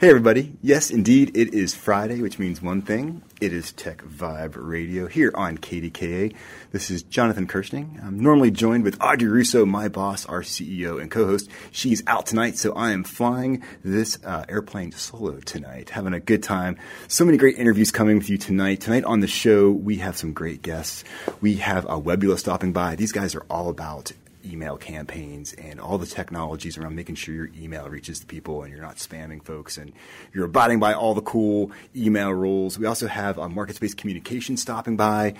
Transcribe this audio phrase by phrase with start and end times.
[0.00, 0.56] Hey, everybody.
[0.62, 3.20] Yes, indeed, it is Friday, which means one thing.
[3.38, 6.34] It is Tech Vibe Radio here on KDKA.
[6.72, 8.00] This is Jonathan Kersting.
[8.02, 11.50] I'm normally joined with Audrey Russo, my boss, our CEO and co host.
[11.70, 16.42] She's out tonight, so I am flying this uh, airplane solo tonight, having a good
[16.42, 16.78] time.
[17.06, 18.80] So many great interviews coming with you tonight.
[18.80, 21.04] Tonight on the show, we have some great guests.
[21.42, 22.96] We have a Webbula stopping by.
[22.96, 24.12] These guys are all about
[24.44, 28.72] email campaigns and all the technologies around making sure your email reaches the people and
[28.72, 29.92] you're not spamming folks and
[30.32, 32.78] you're abiding by all the cool email rules.
[32.78, 35.34] We also have a market space communication stopping by,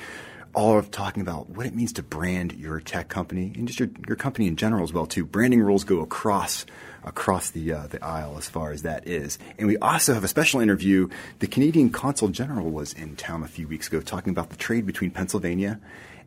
[0.54, 3.88] all of talking about what it means to brand your tech company and just your,
[4.08, 5.24] your company in general as well too.
[5.24, 6.66] Branding rules go across
[7.04, 9.38] across the uh, the aisle as far as that is.
[9.58, 11.08] And we also have a special interview.
[11.38, 14.86] The Canadian Consul General was in town a few weeks ago talking about the trade
[14.86, 15.80] between Pennsylvania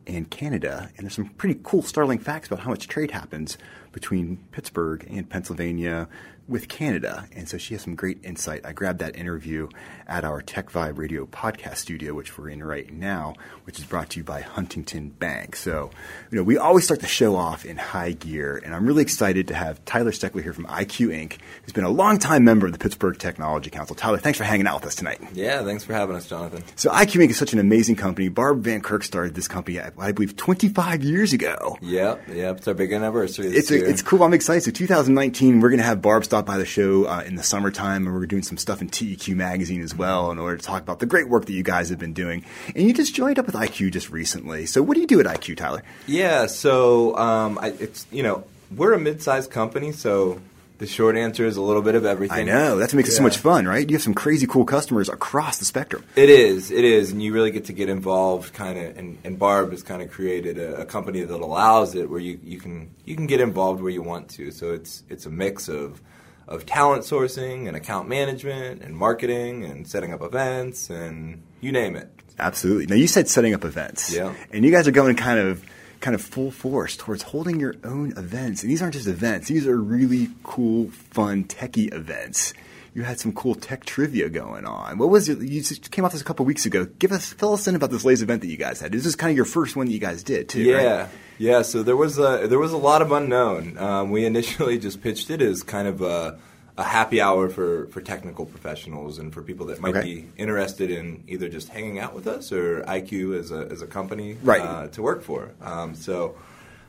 [0.06, 0.90] and Canada.
[0.96, 3.58] And there's some pretty cool, startling facts about how much trade happens
[3.92, 6.08] between Pittsburgh and Pennsylvania
[6.46, 7.26] with Canada.
[7.34, 8.64] And so she has some great insight.
[8.64, 9.68] I grabbed that interview
[10.06, 14.10] at our Tech Vibe Radio podcast studio, which we're in right now, which is brought
[14.10, 15.56] to you by Huntington Bank.
[15.56, 15.90] So,
[16.30, 19.48] you know, we always start the show off in high gear, and I'm really excited
[19.48, 22.78] to have Tyler Steckler here from IQ Inc., who's been a longtime member of the
[22.78, 23.96] Pittsburgh Technology Council.
[23.96, 25.20] Tyler, thanks for hanging out with us tonight.
[25.32, 26.62] Yeah, thanks for having us, Jonathan.
[26.76, 27.30] So, IQ Inc.
[27.30, 28.28] is such an amazing company.
[28.28, 31.78] Barb Van Kirk started this company, I believe, 25 years ago.
[31.80, 32.58] Yep, yep.
[32.58, 33.46] It's our big anniversary.
[33.46, 34.22] It's, a, it's cool.
[34.22, 34.62] I'm excited.
[34.64, 38.14] So, 2019, we're going to have Barb by the show uh, in the summertime, and
[38.14, 41.06] we're doing some stuff in TEQ magazine as well in order to talk about the
[41.06, 42.44] great work that you guys have been doing.
[42.74, 44.66] And you just joined up with IQ just recently.
[44.66, 45.82] So, what do you do at IQ, Tyler?
[46.06, 50.40] Yeah, so um, I, it's you know we're a mid-sized company, so
[50.78, 52.36] the short answer is a little bit of everything.
[52.36, 52.76] I know.
[52.76, 53.14] That's what makes yeah.
[53.14, 53.88] it so much fun, right?
[53.88, 56.04] You have some crazy cool customers across the spectrum.
[56.16, 56.70] It is.
[56.70, 57.12] It is.
[57.12, 60.10] And you really get to get involved kind of and, and Barb has kind of
[60.10, 63.80] created a, a, company that allows it where you, you can you can get involved
[63.82, 64.50] where you want to.
[64.50, 66.00] So it's it's a mix of
[66.46, 71.96] of talent sourcing and account management and marketing and setting up events and you name
[71.96, 72.10] it.
[72.38, 72.86] Absolutely.
[72.86, 74.12] Now you said setting up events.
[74.12, 74.34] Yeah.
[74.50, 75.64] And you guys are going kind of
[76.00, 78.62] kind of full force towards holding your own events.
[78.62, 82.52] And these aren't just events, these are really cool, fun, techie events.
[82.92, 84.98] You had some cool tech trivia going on.
[84.98, 85.40] What was it?
[85.40, 86.86] You just came off this a couple weeks ago.
[86.98, 88.92] Give us, fill us in about this latest event that you guys had.
[88.92, 90.62] This is kind of your first one that you guys did, too.
[90.62, 91.08] Yeah, right?
[91.38, 91.62] Yeah.
[91.62, 93.78] So there was a there was a lot of unknown.
[93.78, 96.38] Um, we initially just pitched it as kind of a
[96.76, 100.14] a happy hour for, for technical professionals and for people that might okay.
[100.14, 103.86] be interested in either just hanging out with us or IQ as a, as a
[103.86, 104.60] company right.
[104.60, 105.52] uh, to work for.
[105.60, 106.36] Um, so,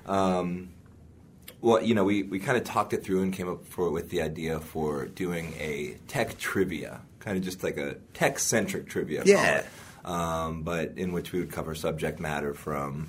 [0.08, 0.70] um,
[1.62, 4.10] well, you know, we, we kind of talked it through and came up for, with
[4.10, 9.22] the idea for doing a tech trivia, kind of just like a tech centric trivia.
[9.24, 9.64] Yeah.
[10.04, 13.08] Um, but in which we would cover subject matter from,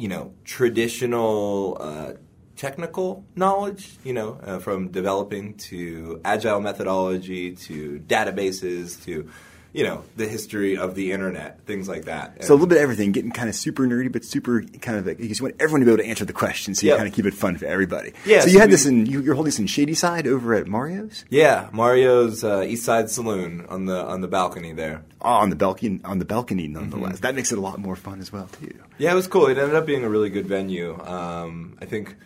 [0.00, 1.76] you know, traditional.
[1.80, 2.12] Uh,
[2.56, 9.30] technical knowledge, you know, uh, from developing to agile methodology to databases to,
[9.72, 12.34] you know, the history of the internet, things like that.
[12.36, 14.98] And so a little bit of everything, getting kind of super nerdy, but super kind
[14.98, 16.98] of because you want everyone to be able to answer the question, so you yep.
[16.98, 18.12] kind of keep it fun for everybody.
[18.24, 18.40] Yeah.
[18.40, 20.66] So, so you had we, this in you, are holding this in Shadyside over at
[20.66, 21.24] Mario's.
[21.30, 25.02] Yeah, Mario's uh, East Side Saloon on the on the balcony there.
[25.22, 27.14] Oh, on the balcony, on the balcony, nonetheless.
[27.14, 27.22] Mm-hmm.
[27.22, 28.74] That makes it a lot more fun as well too.
[28.98, 29.46] Yeah, it was cool.
[29.46, 30.98] It ended up being a really good venue.
[31.00, 32.16] Um, I think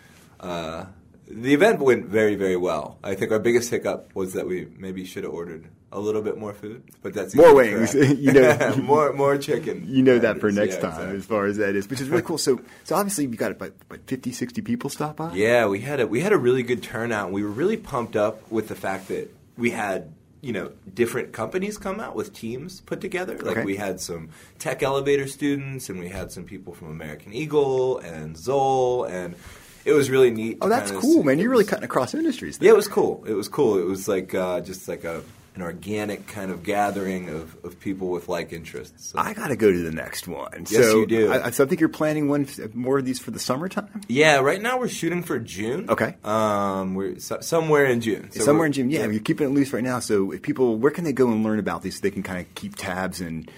[0.40, 0.86] uh,
[1.28, 2.98] the event went very, very well.
[3.02, 6.36] I think our biggest hiccup was that we maybe should have ordered a little bit
[6.36, 7.94] more food, but that's more wings.
[7.94, 9.86] you know, more more chicken.
[9.88, 11.16] You know that for next yeah, time, exactly.
[11.16, 12.36] as far as that is, which is really cool.
[12.36, 15.32] So, so obviously we got about, about 50, 60 people stop by.
[15.34, 17.32] Yeah, we had a we had a really good turnout.
[17.32, 21.78] We were really pumped up with the fact that we had you know different companies
[21.78, 23.38] come out with teams put together.
[23.38, 23.64] Like okay.
[23.64, 28.36] we had some tech elevator students, and we had some people from American Eagle and
[28.36, 29.36] Zoll and
[29.84, 30.58] it was really neat.
[30.62, 31.38] Oh, that's cool, man!
[31.38, 32.58] You're really cutting across industries.
[32.58, 32.66] There.
[32.66, 33.22] Yeah, it was cool.
[33.26, 33.78] It was cool.
[33.78, 35.22] It was like uh, just like a
[35.54, 39.10] an organic kind of gathering of, of people with like interests.
[39.10, 39.18] So.
[39.18, 40.66] I got to go to the next one.
[40.68, 41.32] Yes, so you do.
[41.32, 44.00] I, so I think you're planning one more of these for the summertime.
[44.08, 45.88] Yeah, right now we're shooting for June.
[45.88, 48.30] Okay, um, we're so, somewhere in June.
[48.32, 48.90] So somewhere in June.
[48.90, 50.00] Yeah, yeah, you're keeping it loose right now.
[50.00, 51.96] So if people, where can they go and learn about these?
[51.96, 53.48] So they can kind of keep tabs and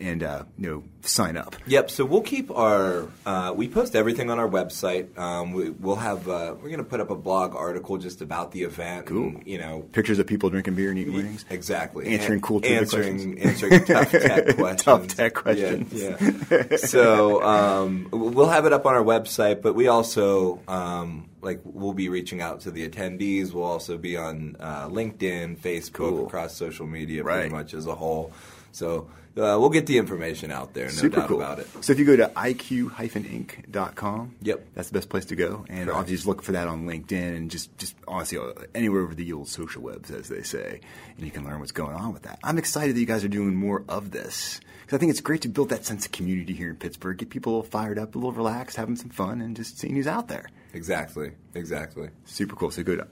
[0.00, 1.56] and uh, you know sign up.
[1.66, 1.90] Yep.
[1.90, 5.16] So we'll keep our uh, we post everything on our website.
[5.18, 8.52] Um, we, will have uh, we're going to put up a blog article just about
[8.52, 9.06] the event.
[9.06, 9.28] Cool.
[9.28, 11.44] And, you know, pictures of people drinking beer and eating wings.
[11.50, 12.06] Exactly.
[12.06, 14.82] Answering and, cool answering answering tough tech questions.
[14.82, 15.92] tough tech questions.
[15.92, 16.16] Yeah.
[16.50, 16.76] yeah.
[16.76, 20.60] so um, we'll have it up on our website, but we also.
[20.68, 23.52] Um, like we'll be reaching out to the attendees.
[23.52, 26.26] We'll also be on uh, LinkedIn, Facebook, cool.
[26.26, 27.42] across social media, right.
[27.42, 28.32] pretty much as a whole.
[28.72, 30.86] So uh, we'll get the information out there.
[30.86, 31.36] No Super doubt cool.
[31.40, 31.68] about it.
[31.80, 34.66] So if you go to iq-inc.com, Yep.
[34.74, 35.64] that's the best place to go.
[35.68, 35.90] And Correct.
[35.98, 39.32] obviously just look for that on LinkedIn and just, just honestly uh, anywhere over the
[39.32, 40.80] old social webs, as they say,
[41.16, 42.38] and you can learn what's going on with that.
[42.42, 45.42] I'm excited that you guys are doing more of this because I think it's great
[45.42, 48.14] to build that sense of community here in Pittsburgh, get people a little fired up,
[48.14, 50.48] a little relaxed, having some fun, and just seeing who's out there.
[50.74, 51.32] Exactly.
[51.54, 52.10] Exactly.
[52.24, 52.70] Super cool.
[52.70, 53.06] So go to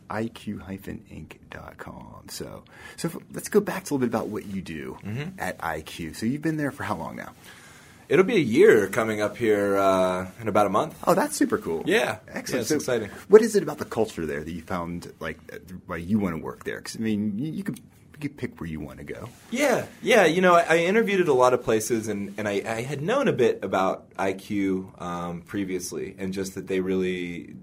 [1.06, 2.25] iq-inc.com.
[2.29, 2.64] So,
[2.97, 5.38] so let's go back to a little bit about what you do Mm-hmm.
[5.38, 6.17] at IQ.
[6.17, 7.32] So you've been there for how long now?
[8.08, 10.97] It'll be a year coming up here uh, in about a month.
[11.06, 11.82] Oh, that's super cool.
[11.87, 12.19] Yeah.
[12.29, 12.64] excellent.
[12.64, 13.11] Yeah, So exciting.
[13.29, 15.38] What is it about the culture there that you found like
[15.87, 16.76] why you want to work there?
[16.79, 17.81] Because I mean, you, you could
[18.16, 19.28] you could pick where you want to go.
[19.50, 20.24] Yeah, yeah.
[20.24, 23.02] You know, I, I interviewed at a lot of places, and, and I, I had
[23.02, 27.54] known a bit about IQ um, previously, and just that they really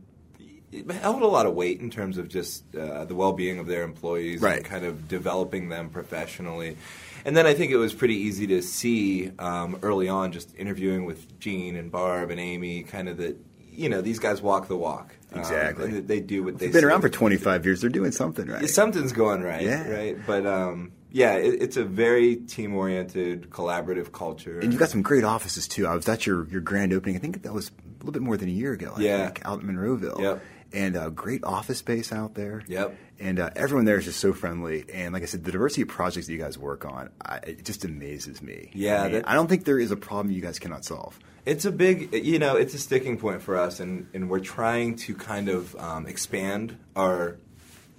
[1.01, 4.41] held a lot of weight in terms of just uh, the well-being of their employees
[4.41, 4.57] Right.
[4.57, 6.77] and kind of developing them professionally.
[7.25, 11.05] And then I think it was pretty easy to see um, early on, just interviewing
[11.05, 13.37] with Gene and Barb and Amy, kind of that
[13.75, 15.15] you know these guys walk the walk.
[15.33, 15.91] Um, Exactly.
[15.91, 16.67] that they do what they.
[16.67, 17.81] They've been around for 25 years.
[17.81, 18.69] They're doing something right.
[18.69, 19.89] Something's going right, Yeah.
[19.89, 20.17] right?
[20.27, 24.59] But um, yeah, it, it's a very team-oriented, collaborative culture.
[24.59, 25.87] and you've got some great offices too.
[25.87, 27.15] I was at your, your grand opening.
[27.15, 28.93] I think that was a little bit more than a year ago.
[28.95, 29.25] I Yeah.
[29.25, 30.19] think, out in Monroeville.
[30.19, 30.41] Yep.
[30.73, 32.63] And uh, great office space out there.
[32.67, 32.95] Yep.
[33.19, 34.85] And uh, everyone there is just so friendly.
[34.91, 37.63] And like I said, the diversity of projects that you guys work on, I, it
[37.65, 38.71] just amazes me.
[38.73, 41.19] Yeah, I, mean, that- I don't think there is a problem you guys cannot solve.
[41.45, 44.95] It's a big, you know, it's a sticking point for us, and, and we're trying
[44.97, 47.37] to kind of um, expand our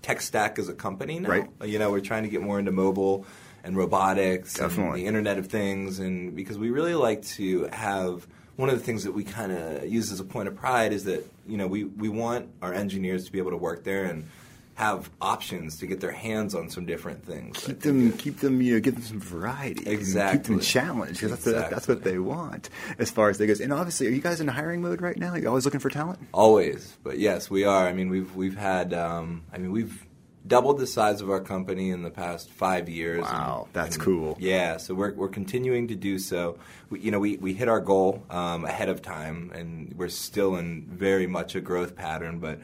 [0.00, 1.28] tech stack as a company now.
[1.28, 1.50] Right.
[1.64, 3.26] You know, we're trying to get more into mobile
[3.62, 5.02] and robotics and Definitely.
[5.02, 8.26] the Internet of Things, and because we really like to have
[8.56, 11.04] one of the things that we kind of use as a point of pride is
[11.04, 14.28] that you know we, we want our engineers to be able to work there and
[14.74, 17.56] have options to get their hands on some different things.
[17.64, 19.88] keep them, keep them, you know, give them some variety.
[19.88, 21.74] and Keep them challenged because that's, Exactly.
[21.74, 23.60] that's what they want as far as they goes.
[23.60, 25.30] And obviously, are you guys in hiring mode right now?
[25.30, 26.18] Are you always looking for talent?
[26.32, 27.86] Always, but yes, we are.
[27.86, 28.92] I mean, we've we've had.
[28.92, 30.04] Um, I mean, we've
[30.46, 33.22] doubled the size of our company in the past five years.
[33.22, 34.36] Wow, that's and- cool.
[34.40, 36.58] Yeah, so we're we're continuing to do so.
[36.90, 40.56] We, you know, we, we hit our goal um, ahead of time, and we're still
[40.56, 42.40] in very much a growth pattern.
[42.40, 42.58] But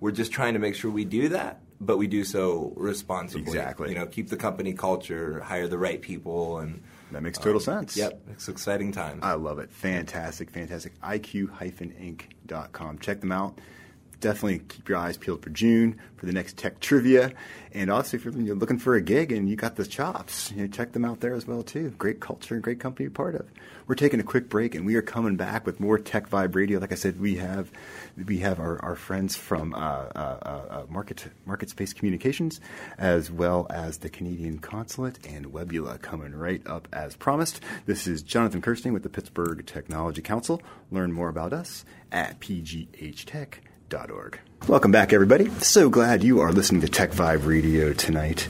[0.00, 3.42] we're just trying to make sure we do that, but we do so responsibly.
[3.42, 3.88] Exactly.
[3.90, 6.82] You know, keep the company culture, hire the right people, and
[7.12, 7.96] That makes total um, sense.
[7.96, 9.20] Yep, it's exciting times.
[9.22, 9.70] I love it.
[9.72, 11.00] Fantastic, fantastic.
[11.00, 12.98] IQ-Inc.com.
[12.98, 13.58] Check them out.
[14.20, 17.32] Definitely keep your eyes peeled for June for the next tech trivia.
[17.72, 20.62] And also, if you're you're looking for a gig and you got the chops, you
[20.62, 21.90] know, check them out there as well too.
[21.98, 23.46] Great culture and great company to be part of.
[23.86, 26.80] We're taking a quick break and we are coming back with more Tech Vibe Radio.
[26.80, 27.70] Like I said, we have
[28.26, 32.60] we have our, our friends from uh, uh, uh, uh, Market Market Space Communications,
[32.98, 37.60] as well as the Canadian Consulate and Webbula coming right up as promised.
[37.86, 40.60] This is Jonathan Kersting with the Pittsburgh Technology Council.
[40.90, 44.40] Learn more about us at pghtech.org.
[44.66, 45.48] Welcome back, everybody.
[45.60, 48.48] So glad you are listening to Tech Vibe Radio tonight.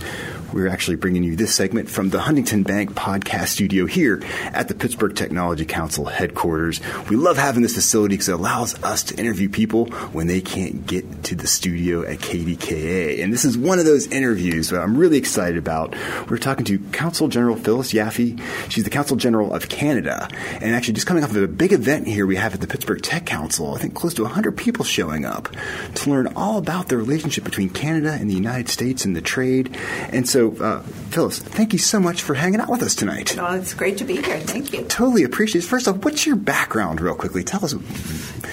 [0.53, 4.75] We're actually bringing you this segment from the Huntington Bank podcast studio here at the
[4.75, 6.81] Pittsburgh Technology Council headquarters.
[7.11, 10.87] We love having this facility because it allows us to interview people when they can't
[10.87, 13.23] get to the studio at KDKA.
[13.23, 15.95] And this is one of those interviews that I'm really excited about.
[16.31, 18.41] We're talking to Council General Phyllis Yaffe.
[18.71, 20.29] She's the Council General of Canada.
[20.61, 23.03] And actually, just coming off of a big event here we have at the Pittsburgh
[23.03, 25.49] Tech Council, I think close to 100 people showing up
[25.97, 29.77] to learn all about the relationship between Canada and the United States and the trade.
[30.11, 33.35] And so, uh, Phyllis, thank you so much for hanging out with us tonight.
[33.37, 34.39] Well, it's great to be here.
[34.41, 34.85] Thank you.
[34.85, 35.67] Totally appreciate it.
[35.67, 37.43] First off, what's your background, real quickly?
[37.45, 37.75] Tell us.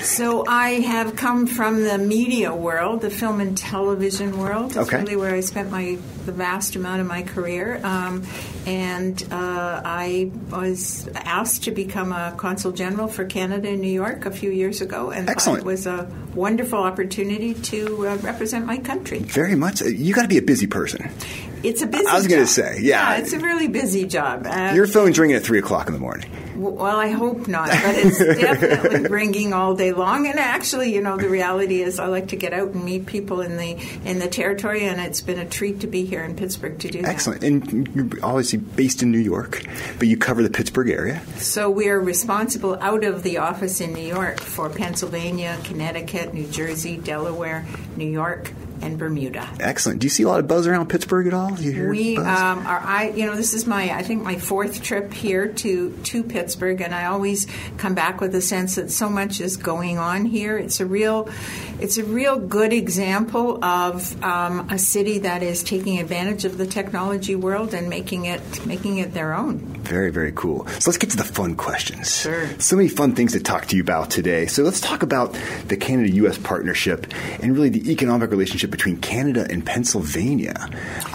[0.01, 4.71] So, I have come from the media world, the film and television world.
[4.71, 4.97] That's Okay.
[5.01, 7.81] really where I spent my the vast amount of my career.
[7.83, 8.23] Um,
[8.65, 14.25] and uh, I was asked to become a consul general for Canada in New York
[14.25, 15.59] a few years ago, and Excellent.
[15.59, 19.19] it was a wonderful opportunity to uh, represent my country.
[19.19, 19.81] Very much.
[19.81, 21.11] You got to be a busy person.
[21.63, 22.03] It's a busy.
[22.03, 22.13] Job.
[22.13, 23.17] I was gonna say, yeah.
[23.17, 24.45] it's a really busy job.
[24.45, 26.29] Uh, Your phone's ringing at three o'clock in the morning.
[26.55, 30.27] Well, I hope not, but it's definitely ringing all day long.
[30.27, 33.41] And actually, you know, the reality is, I like to get out and meet people
[33.41, 36.77] in the in the territory, and it's been a treat to be here in Pittsburgh
[36.79, 37.09] to do that.
[37.09, 37.43] Excellent.
[37.43, 39.63] And you're obviously based in New York,
[39.97, 41.21] but you cover the Pittsburgh area.
[41.37, 46.47] So we are responsible out of the office in New York for Pennsylvania, Connecticut, New
[46.47, 47.65] Jersey, Delaware,
[47.95, 48.51] New York,
[48.83, 49.49] and Bermuda.
[49.59, 49.99] Excellent.
[49.99, 51.55] Do you see a lot of buzz around Pittsburgh at all?
[51.55, 52.25] Do you hear We buzz?
[52.27, 52.79] um, are.
[52.79, 56.81] I you know this is my I think my fourth trip here to to Pittsburgh,
[56.81, 57.47] and I always
[57.77, 60.57] come back with a sense that so much is going on here.
[60.57, 61.29] It's a real
[61.79, 66.65] it's a real good example of um, a city that is taking advantage of the
[66.67, 69.57] technology world and making it making it their own.
[69.83, 70.65] Very, very cool.
[70.79, 72.21] So let's get to the fun questions.
[72.21, 72.47] Sure.
[72.59, 74.45] So many fun things to talk to you about today.
[74.45, 75.37] So let's talk about
[75.67, 77.05] the Canada US partnership
[77.41, 80.55] and really the economic relationship between Canada and Pennsylvania.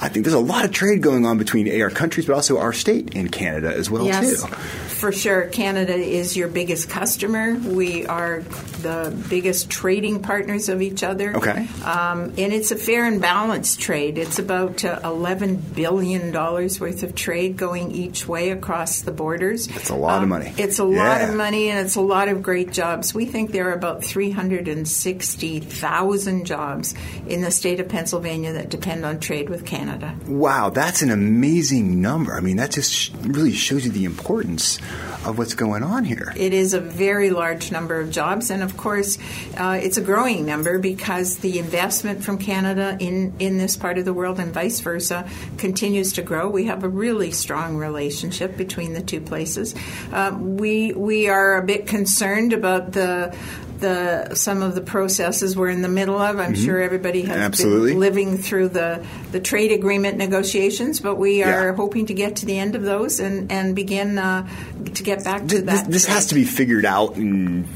[0.00, 2.72] I think there's a lot of trade going on between our countries, but also our
[2.72, 4.46] state and Canada as well, Yes, too.
[4.46, 5.48] for sure.
[5.48, 7.54] Canada is your biggest customer.
[7.56, 8.42] We are
[8.82, 11.36] the biggest trading partners of each other.
[11.36, 11.66] Okay.
[11.84, 14.18] Um, and it's a fair and balanced trade.
[14.18, 19.66] It's about uh, $11 billion worth of trade going each way across the borders.
[19.66, 20.52] That's a lot of Um, money.
[20.56, 21.30] It's a lot Yeah.
[21.30, 23.12] of money and it's a lot of great jobs.
[23.12, 26.94] We think there are about 360,000 jobs
[27.26, 30.14] in the state of Pennsylvania that depend on trade with Canada.
[30.26, 32.34] Wow, that's an amazing number.
[32.34, 34.78] I mean, that just sh- really shows you the importance
[35.24, 36.32] of what's going on here.
[36.36, 39.18] It is a very large number of jobs, and of course,
[39.56, 44.04] uh, it's a growing number because the investment from Canada in, in this part of
[44.04, 46.48] the world and vice versa continues to grow.
[46.48, 49.74] We have a really strong relationship between the two places.
[50.12, 53.36] Uh, we we are a bit concerned about the.
[53.80, 56.38] The some of the processes we're in the middle of.
[56.38, 57.42] I'm sure everybody has Mm-hmm.
[57.44, 57.90] Absolutely.
[57.92, 61.74] been living through the, the trade agreement negotiations, but we are Yeah.
[61.74, 64.48] hoping to get to the end of those and and begin uh,
[64.94, 65.86] to get back to Th- that.
[65.86, 67.66] This, this has to be figured out and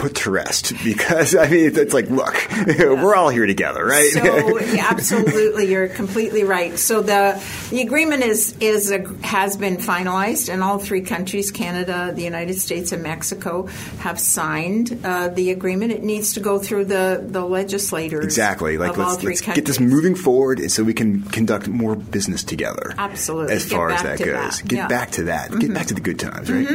[0.00, 2.34] put to rest because I mean it's, like look
[2.78, 6.78] we're all here together right So absolutely, you're completely right.
[6.78, 7.40] So the
[7.70, 12.54] the agreement is is a, has been finalized, and all three countries, Canada, the United
[12.58, 13.66] States, and Mexico,
[14.00, 15.92] have signed uh, the agreement.
[15.92, 18.24] It needs to go through the the legislators.
[18.24, 22.42] exactly like let's, three let's get this moving forward so we can conduct more business
[22.42, 23.54] together Absolutely.
[23.54, 24.26] as Get far as that goes
[24.60, 24.68] that.
[24.68, 24.80] get Yeah.
[24.82, 24.88] Mm-hmm.
[24.88, 26.66] back to that get back to the good times right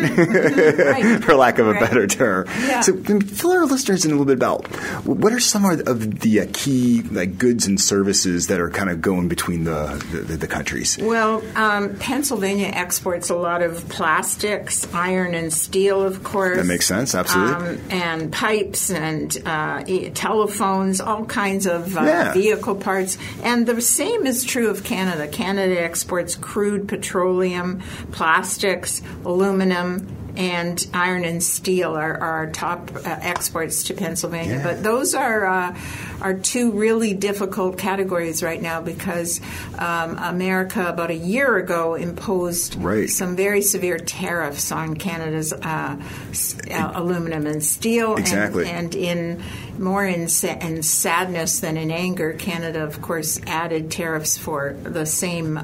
[0.78, 1.24] Right.
[1.24, 1.80] for lack of a Right.
[1.82, 2.82] better term Yeah.
[2.82, 4.68] so fill our listeners in a little bit about
[5.06, 9.02] what are some of the uh, key like goods and services that are kind of
[9.02, 15.34] going between the the, the countries Well, um, Pennsylvania exports a lot of plastics, iron
[15.36, 16.58] and steel, of course.
[16.58, 17.76] That makes sense, absolutely.
[17.76, 22.34] Um, and pipes and uh, telephones, all kinds of uh, Yeah.
[22.34, 23.18] vehicle parts.
[23.44, 25.28] And the same is true of Canada.
[25.28, 27.82] Canada exports crude petroleum,
[28.12, 30.08] plastics, aluminum.
[30.38, 34.64] And iron and steel are, are our top uh, exports to Pennsylvania, Yeah.
[34.64, 35.78] but those are uh,
[36.22, 39.40] are two really difficult categories right now because
[39.80, 43.10] um, America about a year ago imposed Right.
[43.10, 45.98] some very severe tariffs on Canada's uh,
[46.32, 48.16] s- uh, aluminum and steel.
[48.18, 48.68] Exactly.
[48.68, 49.44] And, and in
[49.80, 55.06] more in, sa- in sadness than in anger, Canada, of course, added tariffs for the
[55.06, 55.62] same uh,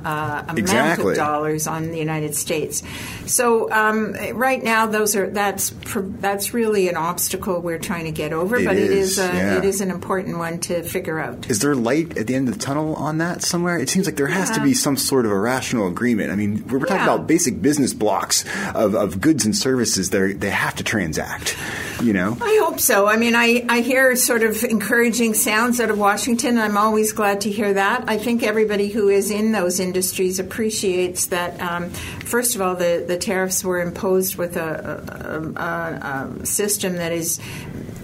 [0.47, 1.11] amount Exactly.
[1.13, 2.83] of dollars on the United States.
[3.25, 8.11] So um, right now, those are that's pr- that's really an obstacle we're trying to
[8.11, 8.57] get over.
[8.57, 9.57] It but it is, is uh, yeah.
[9.57, 11.49] it is an important one to figure out.
[11.49, 13.77] Is there light at the end of the tunnel on that somewhere?
[13.79, 16.31] It seems like there has to be some sort of a rational agreement.
[16.31, 17.13] I mean, we're, we're talking Yeah.
[17.15, 18.43] about basic business blocks
[18.75, 21.55] of, of goods and services that are, they have to transact.
[22.01, 23.05] You know, I hope so.
[23.07, 26.57] I mean, I, I hear sort of encouraging sounds out of Washington.
[26.57, 28.05] I'm always glad to hear that.
[28.07, 33.05] I think everybody who is in those industries appreciates that, um, first of all, the,
[33.07, 37.39] the tariffs were imposed with a, a, a, a system that is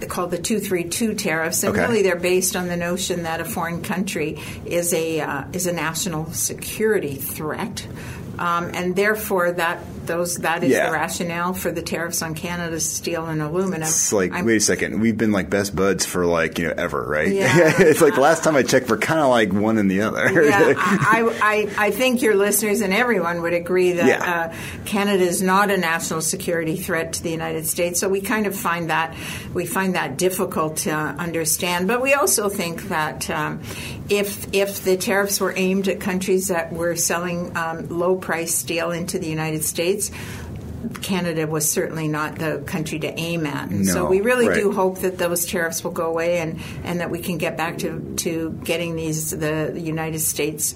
[0.08, 1.86] called the 232 tariffs and Okay.
[1.86, 5.74] really they're based on the notion that a foreign country is a uh, is a
[5.74, 7.86] national security threat
[8.40, 10.88] um, and therefore that those that is Yeah.
[10.88, 14.60] the rationale for the tariffs on Canada's steel and aluminum it's like, I'm- wait a
[14.62, 17.28] second, we've been like best buds for like, you know, ever, right?
[17.34, 17.74] Yeah.
[17.80, 20.44] it's like the last time I checked, we're kind of like one and the other.
[20.44, 24.52] yeah, I, I, I think your listeners and everyone would agree that Yeah.
[24.52, 28.00] uh, Canada is not a national security threat to the United States.
[28.00, 29.14] So we kind of find that
[29.54, 31.88] we find that difficult to understand.
[31.88, 33.62] But we also think that um,
[34.10, 38.92] if if the tariffs were aimed at countries that were selling um, low price steel
[38.92, 40.12] into the United States.
[41.02, 43.70] Canada was certainly not the country to aim at.
[43.70, 44.60] And so we really right.
[44.60, 47.78] do hope that those tariffs will go away and, and that we can get back
[47.80, 50.76] to, to getting these the United States,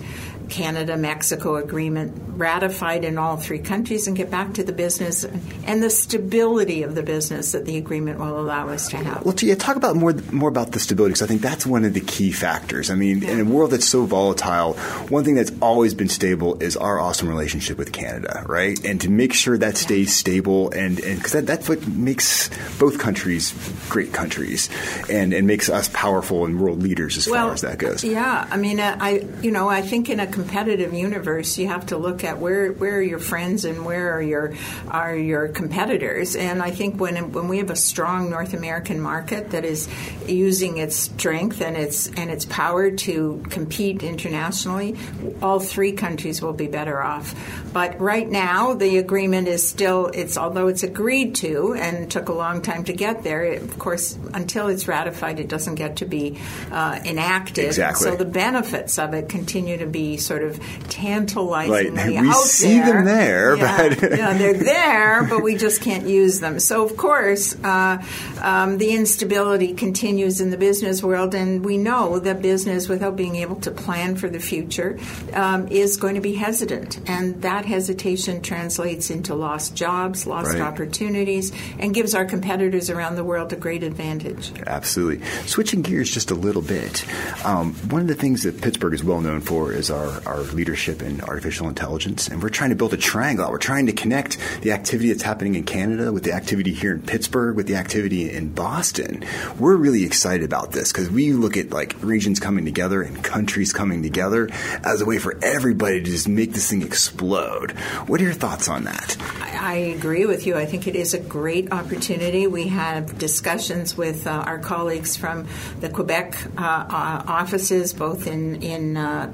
[0.51, 5.23] Canada, Mexico agreement ratified in all three countries and get back to the business
[5.65, 9.23] and the stability of the business that the agreement will allow us to have.
[9.25, 11.93] Well, yeah, talk about more more about the stability because I think that's one of
[11.93, 12.89] the key factors.
[12.89, 14.73] I mean, in a world that's so volatile,
[15.09, 18.77] one thing that's always been stable is our awesome relationship with Canada, right?
[18.85, 22.99] And to make sure that stays stay stable, and because that, that's what makes both
[22.99, 23.53] countries
[23.89, 24.69] great countries,
[25.09, 28.03] and and makes us powerful and world leaders as well, far as that goes.
[28.03, 31.97] Yeah, I mean, I you know I think in a competitive universe you have to
[31.97, 34.53] look at where where are your friends and where are your
[34.89, 39.51] are your competitors, and I think when when we have a strong North American market
[39.51, 39.87] that is
[40.27, 44.97] using its strength and its and its power to compete internationally,
[45.41, 47.35] all three countries will be better off.
[47.73, 52.33] But right now, the agreement is still it's although it's agreed to and took a
[52.33, 53.43] long time to get there.
[53.43, 56.37] It, of course, until it's ratified, it doesn't get to be
[56.71, 57.65] uh, enacted.
[57.65, 58.09] Exactly.
[58.09, 62.11] So the benefits of it continue to be sort of tantalizingly right.
[62.21, 62.85] We out see there.
[62.93, 66.59] them there, yeah, but yeah, they're there, but we just can't use them.
[66.59, 68.01] So of course, uh,
[68.41, 73.35] um, the instability continues in the business world, and we know that business, without being
[73.37, 74.97] able to plan for the future,
[75.33, 80.61] um, is going to be hesitant, and that hesitation translates into lost jobs, lost Right.
[80.61, 84.51] opportunities, and gives our competitors around the world a great advantage.
[84.67, 85.25] Absolutely.
[85.45, 87.05] Switching gears just a little bit,
[87.45, 91.01] um, one of the things that Pittsburgh is well known for is our, our leadership
[91.01, 92.27] in artificial intelligence.
[92.27, 93.49] And we're trying to build a triangle.
[93.49, 97.01] We're trying to connect the activity that's happening in Canada with the activity here in
[97.01, 99.23] Pittsburgh, with the activity in Boston.
[99.59, 103.73] We're really excited about this because we look at like regions coming together and countries
[103.73, 104.49] coming together
[104.83, 107.71] as a way for everybody to just make this thing explode.
[108.07, 109.17] What are your thoughts on that?
[109.41, 110.55] I agree with you.
[110.55, 112.47] I think it is a great opportunity.
[112.47, 115.47] We have discussions with uh, our colleagues from
[115.79, 119.31] the Quebec uh, uh, offices, both in in uh,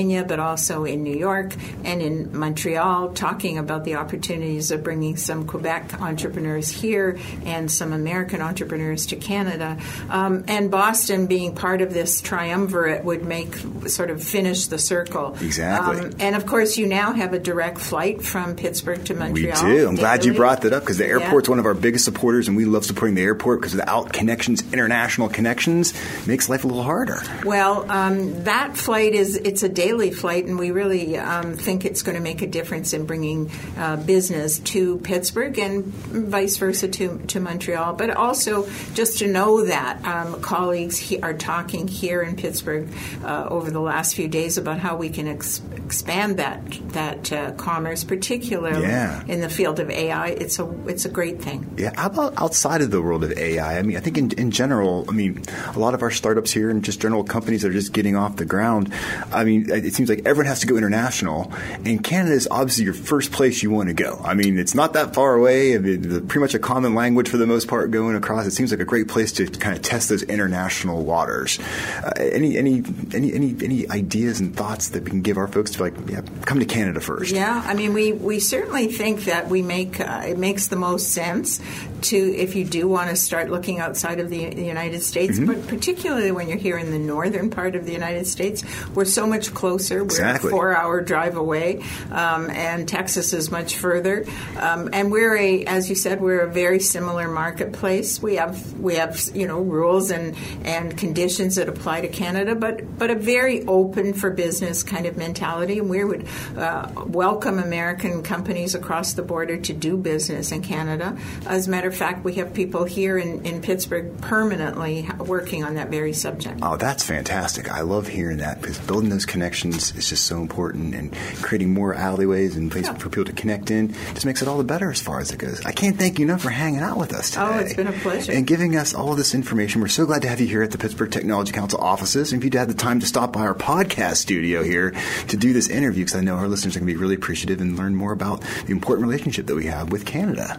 [0.00, 1.54] Pennsylvania, but also in New York
[1.84, 7.92] and in Montreal, talking about the opportunities of bringing some Quebec entrepreneurs here and some
[7.92, 9.76] American entrepreneurs to Canada.
[10.08, 13.54] Um, and Boston being part of this triumvirate would make
[13.88, 15.36] sort of finish the circle.
[15.40, 16.00] Exactly.
[16.00, 19.64] Um, and of course, you now have a direct flight from Pittsburgh to Montreal.
[19.64, 19.88] We do.
[19.88, 21.20] I'm glad you brought that up because the Yeah.
[21.20, 24.62] airport's one of our biggest supporters, and we love supporting the airport because without connections,
[24.72, 25.92] international connections,
[26.26, 27.22] makes life a little harder.
[27.44, 32.02] Well, um, that flight is it's a daily flight, and we really um, think it's
[32.02, 37.18] going to make a difference in bringing uh, business to Pittsburgh and vice versa to,
[37.28, 37.94] to Montreal.
[37.94, 42.88] But also just to know that um, colleagues he, are talking here in Pittsburgh
[43.24, 46.60] uh, over the last few days about how we can ex- expand that
[46.92, 49.24] that uh, commerce, particularly Yeah.
[49.26, 50.28] in the field of AI.
[50.28, 51.74] It's a it's a great thing.
[51.76, 53.78] Yeah, how about outside of the world of AI?
[53.78, 55.42] I mean, I think in, in general, I mean,
[55.74, 58.36] a lot of our startups here and just general companies that are just getting off
[58.36, 58.92] the ground.
[59.32, 61.52] I mean, it seems like everyone has to go international,
[61.84, 64.20] and Canada is obviously your first place you want to go.
[64.24, 65.74] I mean, it's not that far away.
[65.74, 68.46] I mean, pretty much a common language for the most part going across.
[68.46, 71.58] It seems like a great place to kind of test those international waters.
[72.04, 72.82] Uh, any, any,
[73.14, 76.22] any, any, any ideas and thoughts that we can give our folks to like, yeah,
[76.46, 77.32] come to Canada first?
[77.32, 81.12] Yeah, I mean, we, we certainly think that we make uh, it makes the most
[81.12, 81.60] sense
[82.02, 85.46] to if you do want to start looking outside of the, the United States, Mm-hmm.
[85.46, 89.26] but particularly when you're here in the northern part of the United States, we're so
[89.26, 89.98] much closer.
[89.98, 90.48] We're Exactly.
[90.48, 94.24] a four-hour drive away, um, and Texas is much further.
[94.58, 98.22] Um, and we're a, as you said, we're a very similar marketplace.
[98.22, 102.98] We have we have you know rules and and conditions that apply to Canada, but
[102.98, 105.78] but a very open for business kind of mentality.
[105.78, 111.16] And we would uh, welcome American companies across the border to do business in Canada.
[111.46, 115.74] As a matter of fact, we have people here in, in Pittsburgh permanently working on
[115.74, 116.60] that very subject.
[116.62, 117.70] Oh, that's fantastic.
[117.70, 121.94] I love hearing that because building those connections is just so important and creating more
[121.94, 122.98] alleyways and places Yeah.
[122.98, 125.38] for people to connect in just makes it all the better as far as it
[125.38, 125.64] goes.
[125.66, 127.42] I can't thank you enough for hanging out with us today.
[127.46, 128.32] Oh, it's been a pleasure.
[128.32, 129.80] And giving us all this information.
[129.80, 132.32] We're so glad to have you here at the Pittsburgh Technology Council offices.
[132.32, 134.92] And if you'd had the time to stop by our podcast studio here
[135.28, 137.60] to do this interview, because I know our listeners are going to be really appreciative
[137.60, 140.58] and learn more about the important relationship that we have with Canada.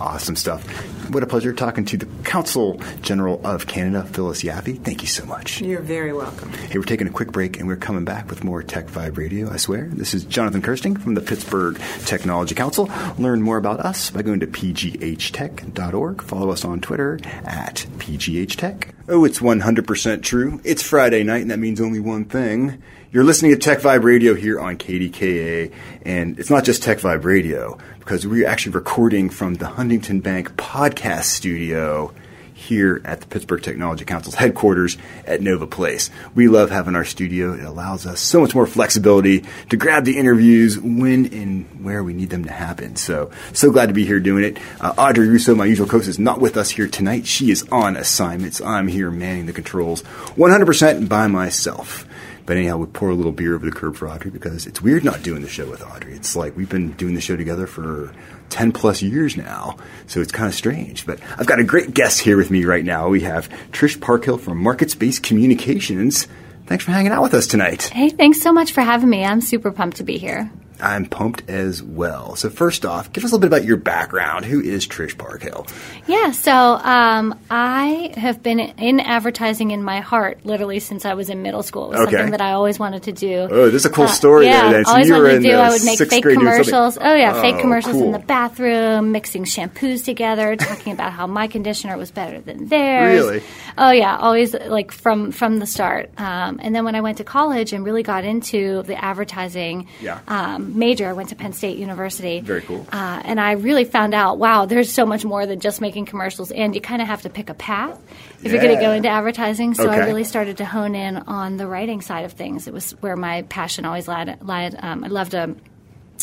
[0.00, 0.62] Awesome stuff.
[1.10, 4.82] What a pleasure talking to the Council General of Canada, Phyllis Yaffe.
[4.82, 5.60] Thank you so much.
[5.60, 6.52] You're very welcome.
[6.52, 9.48] Hey, we're taking a quick break and we're coming back with more Tech Vibe Radio,
[9.48, 9.88] I swear.
[9.92, 12.90] This is Jonathan Kersting from the Pittsburgh Technology Council.
[13.18, 16.22] Learn more about us by going to pghtech.org.
[16.22, 18.90] Follow us on Twitter at pghtech.
[19.08, 20.60] Oh, it's 100% true.
[20.64, 22.82] It's Friday night, and that means only one thing.
[23.12, 25.72] You're listening to Tech Vibe Radio here on KDKA,
[26.04, 30.54] and it's not just Tech Vibe Radio, because we're actually recording from the Huntington Bank
[30.56, 32.12] podcast studio
[32.56, 36.10] here at the Pittsburgh Technology Council's headquarters at Nova Place.
[36.34, 37.52] We love having our studio.
[37.52, 42.14] It allows us so much more flexibility to grab the interviews when and where we
[42.14, 42.96] need them to happen.
[42.96, 44.58] So, so glad to be here doing it.
[44.80, 47.26] Uh, Audrey Russo, my usual co host, is not with us here tonight.
[47.26, 48.54] She is on assignment.
[48.54, 52.06] So I'm here manning the controls 100% by myself.
[52.46, 55.04] But anyhow, we pour a little beer over the curb for Audrey because it's weird
[55.04, 56.14] not doing the show with Audrey.
[56.14, 58.14] It's like we've been doing the show together for
[58.50, 61.04] 10 plus years now, so it's kind of strange.
[61.04, 63.08] But I've got a great guest here with me right now.
[63.08, 66.28] We have Trish Parkhill from Market Space Communications.
[66.66, 67.84] Thanks for hanging out with us tonight.
[67.84, 69.24] Hey, thanks so much for having me.
[69.24, 70.50] I'm super pumped to be here.
[70.80, 72.36] I'm pumped as well.
[72.36, 74.44] So first off, give us a little bit about your background.
[74.44, 75.66] Who is Trish Parkhill?
[76.06, 81.30] Yeah, so um, I have been in advertising in my heart literally since I was
[81.30, 81.86] in middle school.
[81.92, 82.16] It was Okay.
[82.16, 83.48] something that I always wanted to do.
[83.50, 84.84] Oh, this is a cool Uh, story yeah, there.
[84.84, 85.54] So always you wanted to do.
[85.56, 86.98] I would make fake grade doing something- commercials.
[87.00, 91.46] Oh yeah, fake Oh, commercials in the bathroom, mixing shampoos together, talking about how my
[91.46, 93.24] conditioner was better than theirs.
[93.24, 93.42] Really?
[93.78, 96.10] Oh yeah, always like from from the start.
[96.18, 100.18] Um, and then when I went to college and really got into the advertising Yeah.
[100.28, 102.40] um, major, I went to Penn State University.
[102.40, 102.86] Very cool.
[102.92, 106.50] Uh, and I really found out, wow, there's so much more than just making commercials,
[106.50, 108.00] and you kind of have to pick a path
[108.42, 109.74] if you're going to go into advertising.
[109.74, 112.66] So I really started to hone in on the writing side of things.
[112.66, 114.38] It was where my passion always lied.
[114.42, 114.76] lied.
[114.78, 115.56] Um, I loved to.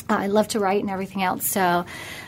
[0.10, 1.46] Uh, I love to write and everything else.
[1.46, 1.86] So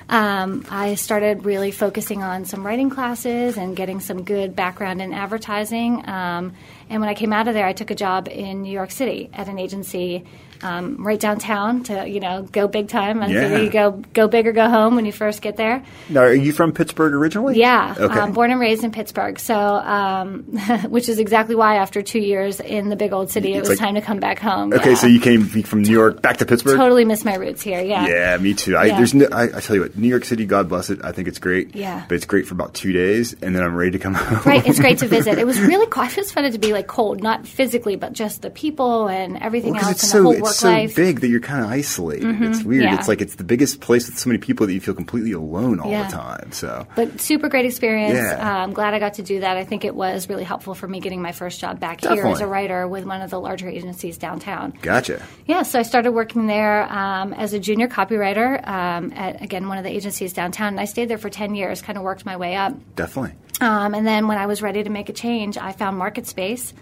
[0.07, 5.13] um, I started really focusing on some writing classes and getting some good background in
[5.13, 6.07] advertising.
[6.07, 6.53] Um,
[6.89, 9.31] and when I came out of there, I took a job in New York City
[9.33, 10.25] at an agency
[10.65, 13.21] um, right downtown to you know go big time.
[13.21, 13.57] I Yeah.
[13.59, 15.83] you go go big or go home when you first get there.
[16.09, 17.57] Now, are you from Pittsburgh originally?
[17.59, 18.19] Yeah, Okay.
[18.19, 19.39] um, born and raised in Pittsburgh.
[19.39, 20.43] So, um,
[20.89, 23.79] which is exactly why after two years in the big old city, it was like-
[23.79, 24.73] time to come back home.
[24.73, 24.95] Okay, yeah.
[24.95, 26.77] so you came from New York back to Pittsburgh.
[26.77, 27.81] totally miss my roots here.
[27.81, 28.07] Yeah.
[28.07, 28.75] Yeah, me too.
[28.75, 28.97] I, Yeah.
[28.97, 30.99] there's no, I, I tell you what, New York City, God bless it.
[31.03, 31.75] I think it's great.
[31.75, 32.03] Yeah.
[32.07, 34.39] But it's great for about two days, and then I'm ready to come home.
[34.45, 35.37] Right, it's great to visit.
[35.37, 36.03] It was really cool.
[36.05, 39.37] I just found it to be like cold, not physically, but just the people and
[39.37, 40.91] everything Well, else it's and the so whole work it's so life.
[40.91, 41.01] Mm-hmm.
[41.01, 42.41] big that you're kind of isolated.
[42.41, 42.83] It's weird.
[42.83, 42.95] yeah.
[42.97, 45.79] It's like it's the biggest place with so many people that you feel completely alone
[45.79, 46.07] all Yeah.
[46.07, 46.51] the time.
[46.51, 48.15] So But super great experience.
[48.15, 48.63] Yeah.
[48.63, 49.57] I'm glad I got to do that.
[49.57, 52.41] I think it was really helpful for me getting my first job back here as
[52.41, 54.73] a writer with one of the larger agencies downtown.
[54.81, 55.21] gotcha.
[55.45, 59.77] Yeah, so I started working there um, as a junior copywriter um, at, again, one
[59.77, 60.69] of the agencies downtown.
[60.69, 62.73] And I stayed there for 10 years, kind of worked my way up.
[62.95, 63.33] Definitely.
[63.61, 66.73] Um, and then when I was ready to make a change, I found Market Space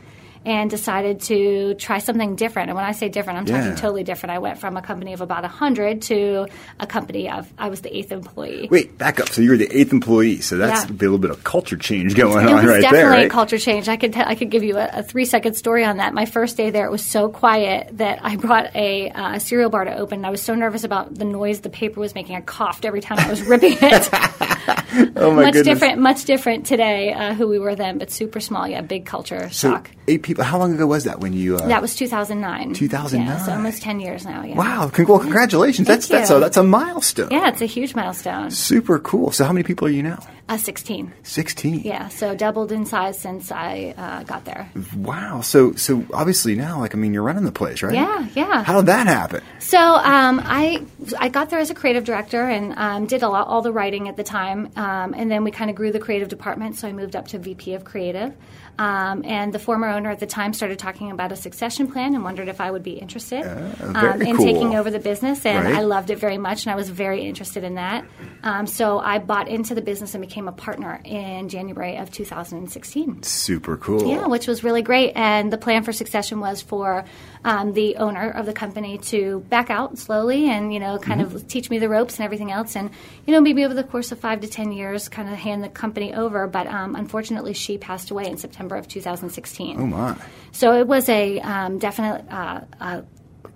[0.46, 2.70] and decided to try something different.
[2.70, 3.62] And when I say different, I'm Yeah.
[3.62, 4.32] talking totally different.
[4.36, 6.48] I went from a company of about 100 to
[6.80, 8.68] a company of, I was the eighth employee.
[8.70, 9.30] Wait, back up.
[9.30, 10.42] So you were the eighth employee.
[10.42, 10.92] So that's Yeah.
[10.92, 13.26] a little bit of culture change going It on was right definitely there, right?
[13.28, 13.88] a culture change.
[13.88, 16.14] I could tell, I could give you a, a three second story on that.
[16.14, 19.86] My first day there, it was so quiet that I brought a uh, cereal bar
[19.86, 20.20] to open.
[20.20, 22.36] And I was so nervous about the noise the paper was making.
[22.36, 24.10] I coughed every time I was ripping it.
[24.68, 25.64] oh my much goodness.
[25.64, 28.68] different, much different today uh, who we were then, but super small.
[28.68, 29.90] Yeah, big culture So shock.
[30.08, 30.44] eight people.
[30.44, 31.58] How long ago was that when you?
[31.58, 32.74] Uh, That was 2009.
[32.74, 33.28] 2009.
[33.38, 34.44] Yeah, so almost 10 years now.
[34.44, 34.56] Yeah.
[34.56, 34.92] wow.
[34.98, 35.88] Well, congratulations.
[35.88, 36.38] Thank that's that's you.
[36.38, 37.30] a that's a milestone.
[37.32, 38.52] Yeah, it's a huge milestone.
[38.52, 39.32] Super cool.
[39.32, 40.20] So how many people are you now?
[40.50, 41.14] Uh, 16.
[41.24, 41.80] Sixteen.
[41.86, 44.70] Yeah, so doubled in size since I uh, got there.
[44.98, 45.40] Wow.
[45.42, 47.94] So so obviously now, like I mean, you're running the place, right?
[47.94, 48.62] Yeah, yeah.
[48.64, 49.42] How did that happen?
[49.60, 50.84] So um, I
[51.18, 54.10] I got there as a creative director and um, did a lot, all the writing
[54.10, 56.76] at the time, um, and then we kind of grew the creative department.
[56.78, 58.34] So I moved up to VP of creative,
[58.80, 62.24] um, and the former owner at the time started talking about a succession plan and
[62.24, 64.46] wondered if I would be interested very um, in cool.
[64.46, 65.76] taking over the business, and Right.
[65.76, 68.06] I loved it very much, and I was very interested in that.
[68.44, 73.24] Um, so I bought into the business and became a partner in January of 2016.
[73.24, 74.08] Super cool.
[74.10, 75.14] Yeah, which was really great.
[75.16, 77.06] And the plan for succession was for
[77.46, 81.36] um, the owner of the company to back out slowly and, you know, kind Mm-hmm.
[81.36, 82.76] of teach me the ropes and everything else.
[82.76, 82.90] And,
[83.28, 85.70] you know, maybe over the course of five to 10 years, kind of hand the
[85.70, 86.48] company over.
[86.48, 89.80] But um, unfortunately, she passed away in September of 2016.
[89.80, 90.16] Oh my.
[90.52, 93.02] So it was a um, definite uh, uh,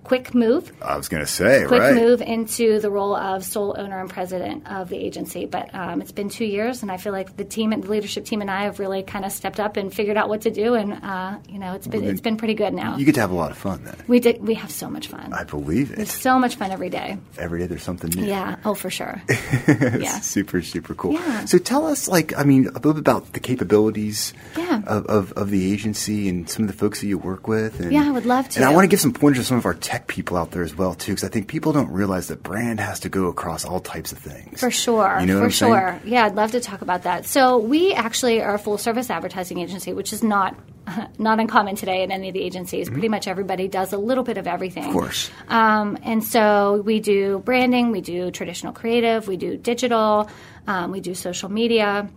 [0.08, 1.94] quick move I was gonna say quick right.
[1.94, 5.44] move into the role of sole owner and president of the agency.
[5.46, 8.24] But um, it's been two years, and I feel like the team and the leadership
[8.24, 10.74] team and I have really kind of stepped up and figured out what to do.
[10.74, 12.96] And uh, you know, it's been it's been pretty good now.
[12.96, 13.96] You get to have a lot of fun then.
[14.08, 15.32] we did we have so much fun.
[15.32, 15.98] I believe it.
[15.98, 17.18] It's so much fun every day.
[17.36, 18.26] Every day there's something new.
[18.26, 18.56] Yeah.
[18.64, 19.22] Oh, for sure.
[19.68, 20.20] yeah.
[20.20, 21.12] Super, super cool.
[21.14, 21.44] Yeah.
[21.44, 24.82] So tell us, like, I mean, a little bit about the capabilities Yeah.
[24.86, 27.80] of, of, of the agency and some of the folks that you work with.
[27.80, 28.60] And, Yeah, I would love to.
[28.60, 30.62] And I want to give some pointers to some of our tech people out there
[30.62, 33.64] as well, too, because I think people don't realize that brand has to go across
[33.64, 34.60] all types of things.
[34.60, 35.18] For sure.
[35.20, 35.72] You know for I'm saying?
[35.72, 36.00] sure.
[36.04, 37.26] Yeah, I'd love to talk about that.
[37.26, 40.56] So we actually are a full service advertising agency, which is not
[41.18, 42.88] not uncommon today in any of the agencies.
[42.88, 44.84] Pretty much everybody does a little bit of everything.
[44.84, 44.96] Mm-hmm.
[44.96, 45.30] Of course.
[45.48, 50.30] Um, and so we do branding, we do traditional creative, we do digital,
[50.66, 52.08] um, we do social media.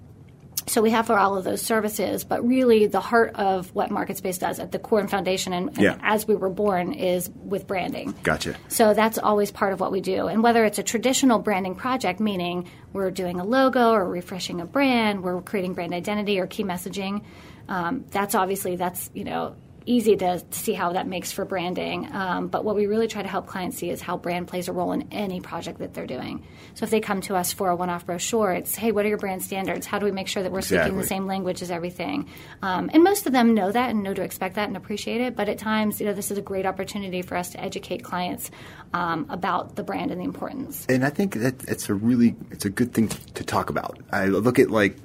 [0.67, 4.39] So we have for all of those services, but really the heart of what MarketSpace
[4.39, 5.97] does at the core and foundation, and, and Yeah.
[6.02, 8.13] as we were born, is with branding.
[8.24, 8.56] Gotcha.
[8.67, 10.28] So that's always part of what we do.
[10.28, 14.65] And whether it's a traditional branding project, meaning we're doing a logo or refreshing a
[14.65, 17.24] brand, we're creating brand identity or key messaging,
[17.67, 22.13] um, that's obviously that's you know easy to, see how that makes for branding.
[22.13, 24.74] Um, but what we really try to help clients see is how brand plays a
[24.74, 26.46] role in any project that they're doing.
[26.76, 29.17] So if they come to us for a one-off brochure, it's hey, what are your
[29.17, 29.86] brand standards?
[29.86, 32.30] How do we make sure that we're speaking the same language as everything?
[32.62, 35.36] Um, and most of them know that and know to expect that and appreciate it.
[35.36, 38.52] But at times, you know, this is a great opportunity for us to educate clients
[38.94, 40.86] um, about the brand and the importance.
[40.89, 43.98] And I think that it's a really it's a good thing to talk about.
[44.12, 44.98] I look at like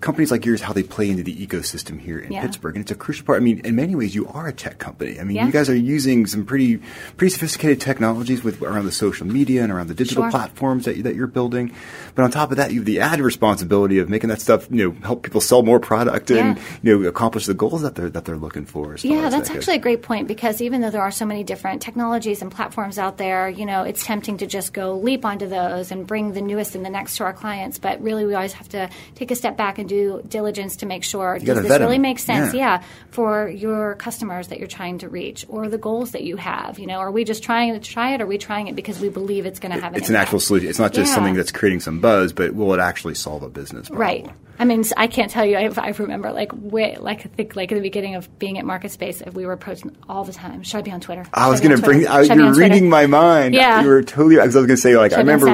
[0.00, 2.42] companies like yours how they play into the ecosystem here in Yeah.
[2.42, 3.40] Pittsburgh, and it's a crucial part.
[3.40, 5.20] I mean, in many ways, you are a tech company.
[5.20, 5.46] I mean, Yeah.
[5.46, 6.80] you guys are using some pretty
[7.16, 10.30] pretty sophisticated technologies with around the social media and around the digital Sure.
[10.30, 11.70] platforms that you, that you're building.
[12.14, 14.84] But on top of that, you have the added responsibility of making that stuff you
[14.88, 16.62] know help people sell more product and Yeah.
[16.82, 18.96] you know accomplish the goals that they're that they're looking for.
[19.02, 19.50] Yeah, that's that goes.
[19.56, 22.98] actually a great point because even though there are so many different technologies and platforms
[22.98, 26.40] out there, you know, it's tempting to just go leap onto those and bring the
[26.40, 27.78] newest and the next to our clients.
[27.78, 31.04] But really, we always have to take a step back and do diligence to make
[31.04, 32.54] sure does this really make sense?
[32.54, 32.60] Yeah.
[32.60, 32.82] Yeah.
[33.10, 36.78] for your customers that you're trying to reach or the goals that you have.
[36.78, 38.20] You know, are we just trying to try it?
[38.20, 40.16] Or are we trying it because we believe it's going to have an It's an
[40.16, 40.68] actual solution.
[40.68, 41.14] It's not just Yeah.
[41.16, 44.00] something that's creating some buzz, but will it actually solve a business problem?
[44.00, 44.30] Right.
[44.60, 45.56] I mean, I can't tell you.
[45.56, 48.64] I, I remember, like, way, like I think, like at the beginning of being at
[48.66, 50.62] MarketSpace, we were posting all the time.
[50.62, 51.24] Should I be on Twitter?
[51.32, 52.06] I was going to bring.
[52.06, 53.54] I, Should you're reading my mind.
[53.54, 53.80] Yeah.
[53.80, 54.34] you were totally.
[54.36, 55.46] Because I was going to say, like, I Should I remember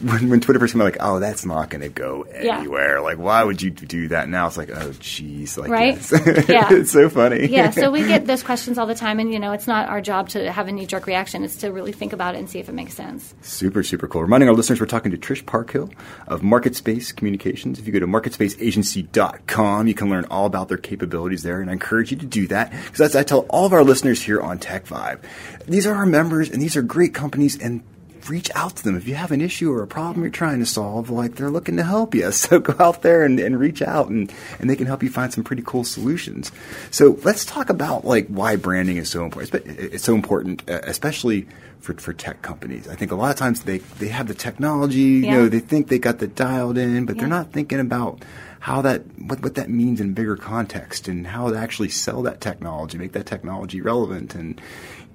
[0.00, 2.58] when, when Twitter first came out, like, oh, that's not going to go Yeah.
[2.60, 3.00] anywhere.
[3.00, 4.28] Like, why would you do that?
[4.28, 5.94] Now it's like, oh, jeez, like, Right?
[5.96, 6.12] yes.
[6.48, 6.72] Yeah.
[6.72, 7.46] it's so funny.
[7.46, 10.00] yeah, so we get those questions all the time, and you know, it's not our
[10.00, 11.42] job to have a knee jerk reaction.
[11.44, 13.34] It's to really think about it and see if it makes sense.
[13.42, 14.22] Super, super cool.
[14.22, 15.90] Reminding our listeners, we're talking to Trish Parkhill
[16.28, 17.78] of MarketSpace Communications.
[17.78, 21.72] If you go to marketspaceagency.com, you can learn all about their capabilities there, and I
[21.74, 24.86] encourage you to do that because I tell all of our listeners here on Tech
[24.86, 25.20] Vibe,
[25.66, 27.82] these are our members, and these are great companies, and
[28.28, 30.66] reach out to them if you have an issue or a problem you're trying to
[30.66, 31.10] solve.
[31.10, 34.32] Like they're looking to help you, so go out there and, and reach out, and
[34.58, 36.52] and they can help you find some pretty cool solutions.
[36.90, 39.54] So let's talk about like why branding is so important.
[39.54, 41.48] It's- so important, especially
[41.80, 42.88] for, for tech companies.
[42.88, 45.88] I think a lot of times they, they have the technology, you know, they think
[45.88, 48.22] they got the dialed in, but they're not thinking about
[48.60, 52.40] how that what, what that means in bigger context and how to actually sell that
[52.40, 54.60] technology, make that technology relevant and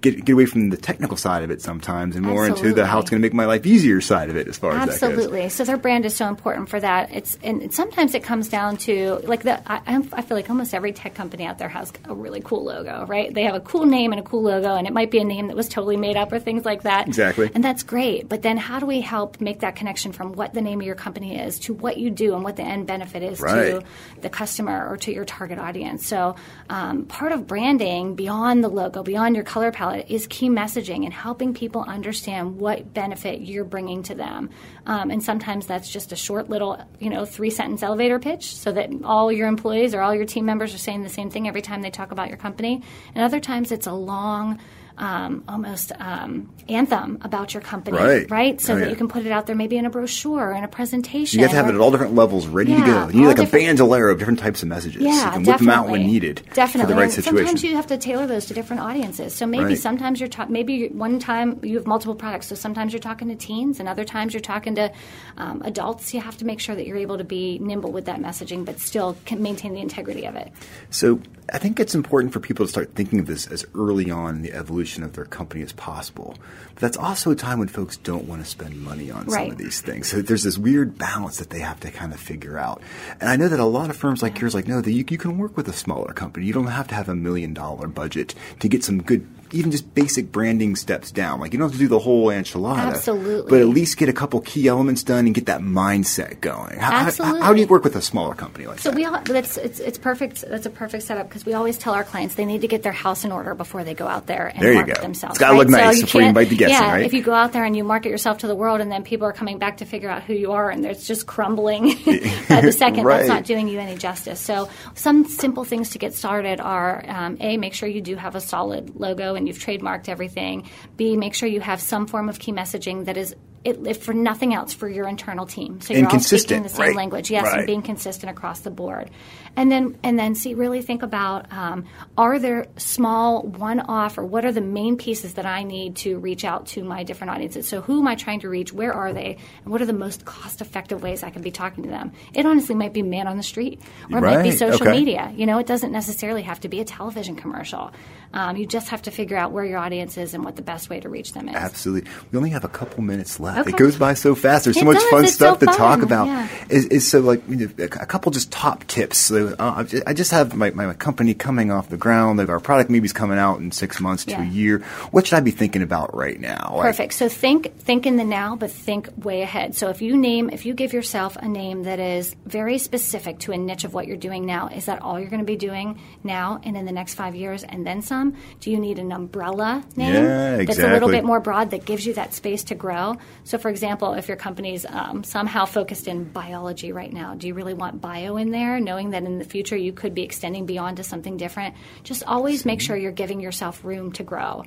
[0.02, 3.00] get get away from the technical side of it sometimes and more into the how
[3.00, 5.04] it's going to make my life easier side of it as far as that goes.
[5.04, 5.50] Absolutely.
[5.50, 7.12] So their brand is so important for that.
[7.14, 10.94] It's and sometimes it comes down to like the I, I feel like almost every
[10.94, 13.34] tech company out there has a really cool logo, right?
[13.34, 15.48] They have a cool name and a cool logo, and it might be a name
[15.48, 17.08] that was totally made up or things like that.
[17.08, 17.50] Exactly.
[17.54, 18.30] And that's great.
[18.30, 20.96] But then how do we help make that connection from what the name of your
[20.96, 23.72] company is to what you do and what the end benefit is Right.
[23.72, 23.84] to
[24.22, 26.06] the customer or to your target audience?
[26.08, 26.36] So
[26.70, 31.14] um, part of branding beyond the logo, beyond your color palette, is key messaging and
[31.14, 34.50] helping people understand what benefit you're bringing to them.
[34.86, 38.72] Um, and sometimes that's just a short little, you know, three sentence elevator pitch so
[38.72, 41.62] that all your employees or all your team members are saying the same thing every
[41.62, 42.84] time they talk about your company.
[43.14, 44.60] And other times it's a long,
[45.00, 47.98] um, almost um, anthem about your company,
[48.30, 48.62] Right.
[48.62, 48.90] So Oh, that yeah.
[48.92, 51.40] you can put it out there maybe in a brochure or in a presentation.
[51.40, 53.08] You have to have or- it at all different levels ready to go.
[53.10, 55.02] You need like a bandolero of different types of messages.
[55.02, 55.66] Yeah, you can whip definitely.
[55.66, 56.94] them out when needed Definitely.
[56.94, 57.12] for the right.
[57.12, 59.34] Sometimes you have to tailor those to different audiences.
[59.34, 59.78] So maybe Right.
[59.78, 62.48] sometimes you're ta- maybe one time you have multiple products.
[62.48, 64.92] So sometimes you're talking to teens, and other times you're talking to
[65.38, 66.14] um, adults.
[66.14, 68.80] You have to make sure that you're able to be nimble with that messaging, but
[68.80, 70.52] still can maintain the integrity of it.
[70.90, 71.20] So
[71.54, 74.42] I think it's important for people to start thinking of this as early on in
[74.42, 76.36] the evolution of their company as possible.
[76.74, 79.58] But that's also a time when folks don't want to spend money on some of
[79.58, 80.08] these things.
[80.10, 82.82] So there's this weird balance that they have to kind of figure out.
[83.20, 85.18] And I know that a lot of firms like yours, like, no, that you, you
[85.18, 86.46] can work with a smaller company.
[86.46, 89.94] You don't have to have a million dollar budget to get some good, even just
[89.94, 91.40] basic branding steps down.
[91.40, 92.78] Like you don't have to do the whole enchilada.
[92.94, 93.50] Absolutely.
[93.50, 96.78] But at least get a couple key elements done and get that mindset going.
[96.78, 97.42] How, how- Absolutely.
[97.42, 98.96] how do you work with a smaller company like So that?
[98.96, 100.42] we all, that's it's, it's perfect.
[100.48, 102.92] That's a perfect setup because we always tell our clients they need to get their
[102.92, 105.02] house in order before they go out there and There you market go.
[105.02, 105.34] themselves.
[105.36, 105.86] It's gotta look right?
[105.86, 107.06] nice before you can't- invite the guests in, Yeah, right?
[107.06, 109.28] if you go out there and you market yourself to the world, and then people
[109.28, 111.88] are coming back to figure out who you are, and it's just crumbling
[112.50, 113.18] by the second, Right.
[113.18, 114.40] that's not doing you any justice.
[114.40, 118.36] So some simple things to get started are um, a make sure you do have
[118.36, 120.70] a solid logo and you've trademarked everything.
[120.98, 123.36] B make sure you have some form of key messaging that is.
[123.64, 126.70] It, if for nothing else, for your internal team, so you're all consistent, speaking the
[126.70, 126.96] same right.
[126.96, 127.58] language, yes, Right.
[127.60, 129.10] and being consistent across the board
[129.56, 131.86] and then and then see really think about um,
[132.18, 136.46] are there small one-off or what are the main pieces that i need to reach
[136.46, 139.38] out to my different audiences so who am i trying to reach where are they
[139.64, 142.76] and what are the most cost-effective ways i can be talking to them it honestly
[142.76, 143.80] might be man on the street
[144.12, 144.98] or it might be social okay.
[144.98, 147.92] media you know it doesn't necessarily have to be a television commercial
[148.32, 150.90] um, you just have to figure out where your audience is and what the best
[150.90, 152.10] way to reach them is Absolutely.
[152.32, 153.49] We only have a couple minutes left.
[153.56, 153.68] Left.
[153.68, 153.76] Okay.
[153.76, 154.66] It goes by so fast.
[154.66, 155.10] There's so much does.
[155.10, 156.28] fun It's stuff so to talk about.
[156.28, 156.48] Yeah.
[156.70, 159.18] Is, is so like you know, a couple just top tips.
[159.18, 162.40] So, uh, I just have my, my company coming off the ground.
[162.40, 164.44] Like our product maybe is coming out in six months to Yeah.
[164.44, 164.80] a year.
[165.12, 166.74] What should I be thinking about right now?
[166.76, 167.14] Like, Perfect.
[167.14, 169.76] So think think in the now, but think way ahead.
[169.76, 173.52] So if you name, if you give yourself a name that is very specific to
[173.52, 176.00] a niche of what you're doing now, is that all you're going to be doing
[176.24, 178.36] now and in the next five years and then some?
[178.60, 182.06] Do you need an umbrella name Yeah, that's a little bit more broad that gives
[182.06, 183.18] you that space to grow?
[183.44, 187.54] So, for example, if your company's um, somehow focused in biology right now, do you
[187.54, 190.98] really want bio in there, knowing that in the future you could be extending beyond
[190.98, 191.76] to something different?
[192.04, 194.64] Just always make sure you're giving yourself room to grow.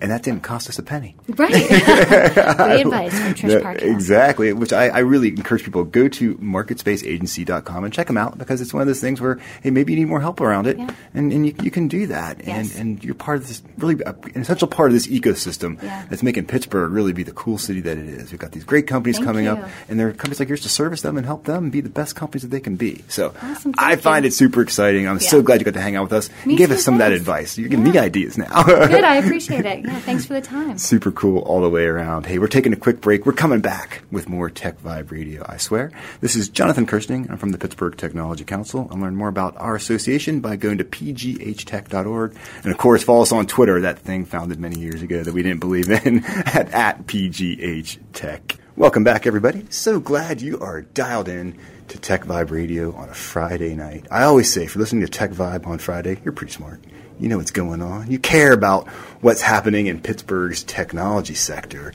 [0.00, 1.14] And that didn't cost us a penny.
[1.36, 1.50] Right.
[1.68, 3.90] Great advice from Trish Parkhill.
[3.90, 4.52] exactly.
[4.52, 8.72] Which I, I really encourage people go to marketspaceagency.com and check them out because it's
[8.72, 10.90] one of those things where hey maybe you need more help around it Yeah.
[11.14, 12.76] and, and you, you can do that Yes.
[12.76, 16.04] and and you're part of this really an essential part of this ecosystem Yeah.
[16.08, 18.30] that's making Pittsburgh really be the cool city that it is.
[18.30, 20.68] We've got these great companies Thank coming up and there are companies like yours to
[20.68, 23.02] service them and help them be the best companies that they can be.
[23.08, 23.74] So Awesome.
[23.78, 24.28] I find you.
[24.28, 25.08] it super exciting.
[25.08, 25.28] I'm Yeah.
[25.30, 26.98] so glad you got to hang out with us Me and give us some of
[26.98, 27.56] that advice.
[27.58, 28.62] You're giving me ideas now.
[28.64, 29.04] Good.
[29.04, 29.83] I appreciate it.
[29.84, 30.00] Yeah.
[30.00, 30.78] Thanks for the time.
[30.78, 32.24] Super cool all the way around.
[32.24, 33.26] Hey, we're taking a quick break.
[33.26, 35.92] We're coming back with more Tech Vibe Radio, I swear.
[36.22, 37.30] This is Jonathan Kersting.
[37.30, 38.88] I'm from the Pittsburgh Technology Council.
[38.90, 42.36] I'll learn more about our association by going to pghtech.org.
[42.62, 45.42] And of course, follow us on Twitter, that thing founded many years ago that we
[45.42, 48.58] didn't believe in, at, at pghtech.
[48.76, 49.66] Welcome back, everybody.
[49.70, 51.56] So glad you are dialed in
[51.86, 54.04] to Tech Vibe Radio on a Friday night.
[54.10, 56.82] I always say, if you're listening to Tech Vibe on Friday, you're pretty smart.
[57.20, 58.10] You know what's going on.
[58.10, 58.88] You care about
[59.20, 61.92] what's happening in Pittsburgh's technology sector.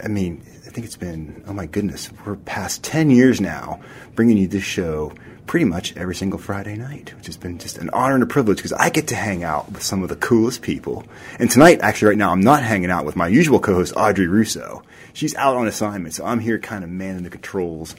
[0.00, 3.80] I mean, I think it's been, oh my goodness, we're past 10 years now
[4.14, 5.12] bringing you this show
[5.48, 8.58] pretty much every single Friday night, which has been just an honor and a privilege
[8.58, 11.04] because I get to hang out with some of the coolest people.
[11.40, 14.28] And tonight, actually, right now, I'm not hanging out with my usual co host, Audrey
[14.28, 14.84] Russo.
[15.12, 17.94] She's out on assignment, so I'm here kind of manning the controls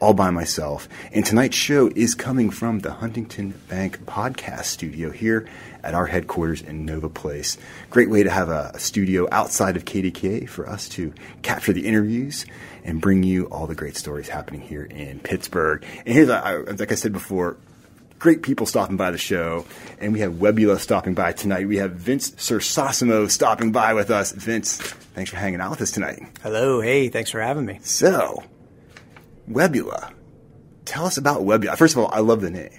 [0.00, 0.88] all by myself.
[1.12, 5.48] And tonight's show is coming from the Huntington Bank podcast studio here
[5.82, 7.56] at our headquarters in Nova Place.
[7.90, 12.44] Great way to have a, studio outside of KDKA for us to capture the interviews
[12.84, 15.84] and bring you all the great stories happening here in Pittsburgh.
[16.04, 17.56] And here's, I, like I said before,
[18.18, 19.64] great people stopping by the show.
[19.98, 21.66] And we have Webbula stopping by tonight.
[21.68, 24.32] We have Vince Cersosimo stopping by with us.
[24.32, 24.78] Vince,
[25.16, 26.22] thanks for hanging out with us tonight.
[26.44, 27.80] Hello, hey, thanks for having me.
[27.82, 28.44] So,
[29.50, 30.12] Webbula.
[30.84, 31.76] Tell us about Webbula.
[31.76, 32.70] First of all, I love the name.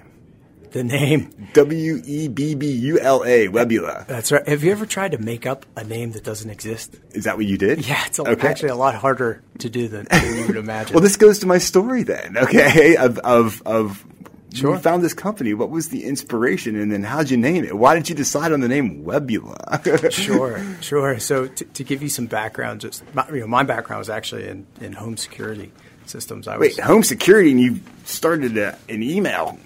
[0.71, 1.29] The name.
[1.53, 4.05] W E B B U L A, Webbula.
[4.05, 4.45] That's right.
[4.47, 6.93] Have you ever tried to make up a name that doesn't exist?
[7.11, 7.87] Is that what you did?
[7.87, 8.47] Yeah, it's a, Okay.
[8.47, 10.93] actually a lot harder to do than, than you would imagine.
[10.93, 12.97] Well, this goes to my story then, okay?
[12.97, 14.05] Of, of, of
[14.53, 14.75] Sure.
[14.75, 15.53] you found this company.
[15.53, 17.77] What was the inspiration, and then how'd you name it?
[17.77, 20.11] Why did you decide on the name Webbula?
[20.11, 21.19] sure, sure.
[21.19, 24.47] So to, to give you some background, just my, you know, my background was actually
[24.47, 25.71] in, in home security
[26.05, 26.47] systems.
[26.47, 29.59] I was Wait, home security, and you started a, an email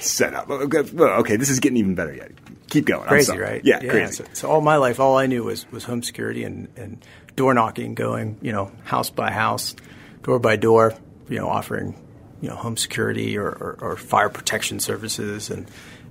[0.00, 0.46] setup.
[0.48, 2.30] Oh, okay, well, okay, this is getting even better yet.
[2.70, 3.02] Keep going.
[3.02, 3.62] I'm crazy, right?
[3.64, 4.12] Yeah, crazy.
[4.12, 7.04] So, so all my life, all I knew was was home security and, and
[7.36, 9.74] door knocking, going you know house by house,
[10.22, 10.94] door by door,
[11.28, 11.96] you know offering
[12.44, 15.48] you know home security or, or, or fire protection services.
[15.48, 15.66] And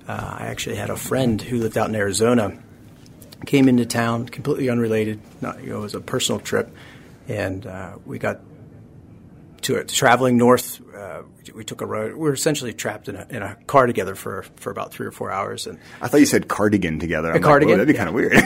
[0.07, 2.57] uh, I actually had a friend who lived out in Arizona,
[3.45, 5.21] came into town, completely unrelated.
[5.41, 6.75] Not you know it was a personal trip,
[7.27, 8.39] and uh, we got
[9.61, 10.81] to it, traveling north.
[10.95, 11.23] Uh,
[11.55, 12.13] we took a road.
[12.13, 15.11] We were essentially trapped in a, in a car together for for about three or
[15.11, 17.29] four hours, and I thought you said cardigan together.
[17.29, 17.77] I'm like, cardigan?
[17.79, 17.97] that'd be Yeah.
[17.97, 18.31] kind of weird.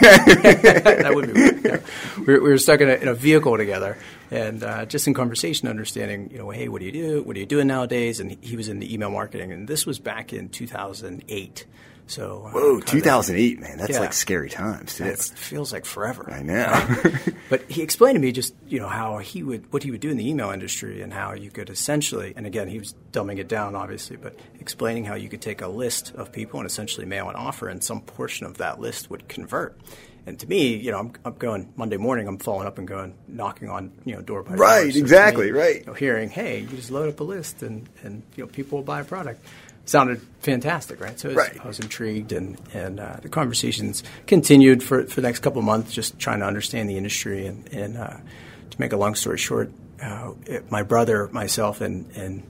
[1.04, 1.66] that would be weird.
[1.66, 1.80] Yeah.
[2.18, 3.98] We, were, we were stuck in a, in a vehicle together,
[4.32, 7.24] and uh, just in conversation, understanding, you know, hey, what do you do?
[7.24, 8.20] What are you doing nowadays?
[8.20, 11.66] And he, he was in the email marketing, and this was back in 2008.
[12.08, 13.78] So, uh, Whoa, kind of- 2008, man.
[13.78, 14.00] That's Yeah.
[14.00, 15.04] like scary times, too.
[15.04, 16.30] That feels like forever.
[16.32, 16.96] I know.
[17.50, 20.10] But he explained to me just you know how he would what he would do
[20.10, 23.48] in the email industry and how you could essentially and again he was dumbing it
[23.48, 27.30] down obviously but explaining how you could take a list of people and essentially mail
[27.30, 29.80] an offer and some portion of that list would convert.
[30.26, 32.28] And to me, you know, I'm, I'm going Monday morning.
[32.28, 34.60] I'm following up and going knocking on you know door by door.
[34.60, 35.80] Right, So exactly, me, right.
[35.80, 38.80] You know, hearing, hey, you just load up a list and and you know people
[38.80, 39.40] will buy a product.
[39.88, 41.20] Sounded fantastic, right?
[41.20, 41.60] So I was, Right.
[41.64, 45.66] I was intrigued, and and uh, the conversations continued for for the next couple of
[45.66, 47.48] months, just trying to understand the industry.
[47.48, 48.18] And and uh,
[48.70, 49.72] to make a long story short,
[50.04, 52.44] uh, it, my brother, myself, and and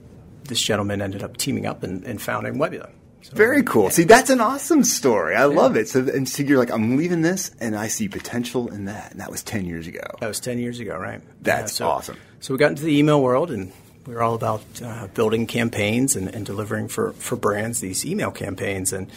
[0.44, 2.90] this gentleman ended up teaming up and, and founding Webbula.
[3.22, 3.90] So, Very cool.
[3.90, 5.34] See, that's an awesome story.
[5.34, 5.88] I love it.
[5.88, 9.10] So, and so you're like, I'm leaving this, and I see potential in that.
[9.10, 10.00] And that was 10 years ago.
[10.20, 11.20] That was 10 years ago, right?
[11.42, 12.16] That's so, awesome.
[12.40, 13.72] So we got into the email world and
[14.08, 18.30] we were all about uh, building campaigns and, and delivering for, for brands these email
[18.30, 18.90] campaigns.
[18.94, 19.10] And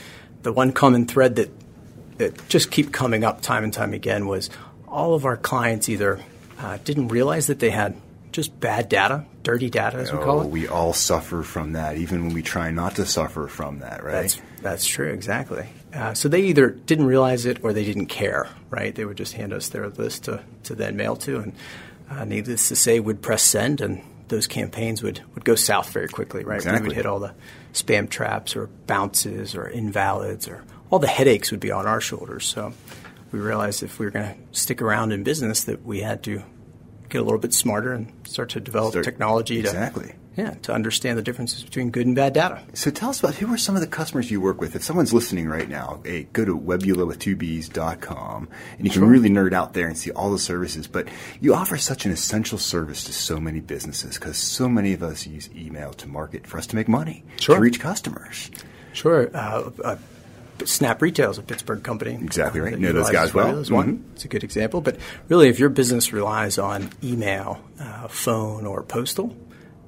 [0.44, 1.50] the one common thread that,
[2.18, 4.50] that just keep coming up time and time again was
[4.90, 6.20] all of our clients either
[6.60, 7.96] uh, didn't realize that they had
[8.34, 10.50] just bad data, dirty data, as we call Oh, it.
[10.50, 14.12] we all suffer from that, even when we try not to suffer from that, right?
[14.24, 15.68] That's that's true, exactly.
[15.94, 18.94] Uh, so they either didn't realize it or they didn't care, right?
[18.94, 21.54] They would just hand us their list to, to then mail to, and
[22.10, 24.02] uh, needless to say, would press send, and
[24.32, 26.64] those campaigns would, would go south very quickly, right?
[26.66, 27.36] We would hit all the
[27.74, 32.46] spam traps or bounces or invalids, or all the headaches would be on our shoulders.
[32.48, 32.74] So
[33.32, 36.42] we realized if we were going to stick around in business, that we had to
[37.10, 40.16] get a little bit smarter and start to develop Start- technology to Exactly.
[40.38, 42.62] Yeah to understand the differences between good and bad data.
[42.74, 44.76] So tell us about who are some of the customers you work with.
[44.76, 49.04] If someone's listening right now, hey, go to webbula with two B's.com and you can
[49.04, 50.88] really nerd out there and see all the services.
[50.88, 51.08] But
[51.42, 55.28] you offer such an essential service to so many businesses because so many of us
[55.28, 57.56] use email to market for us to make money, Sure.
[57.56, 58.50] to reach customers.
[58.94, 59.30] Sure.
[59.36, 59.96] Uh, uh,
[60.64, 62.14] Snap Retail is a Pittsburgh company.
[62.14, 62.78] Exactly right.
[62.78, 63.58] Know those guys well.
[63.60, 64.06] As one.
[64.14, 64.80] It's a good example.
[64.80, 69.36] But really, if your business relies on email, uh, phone, or postal,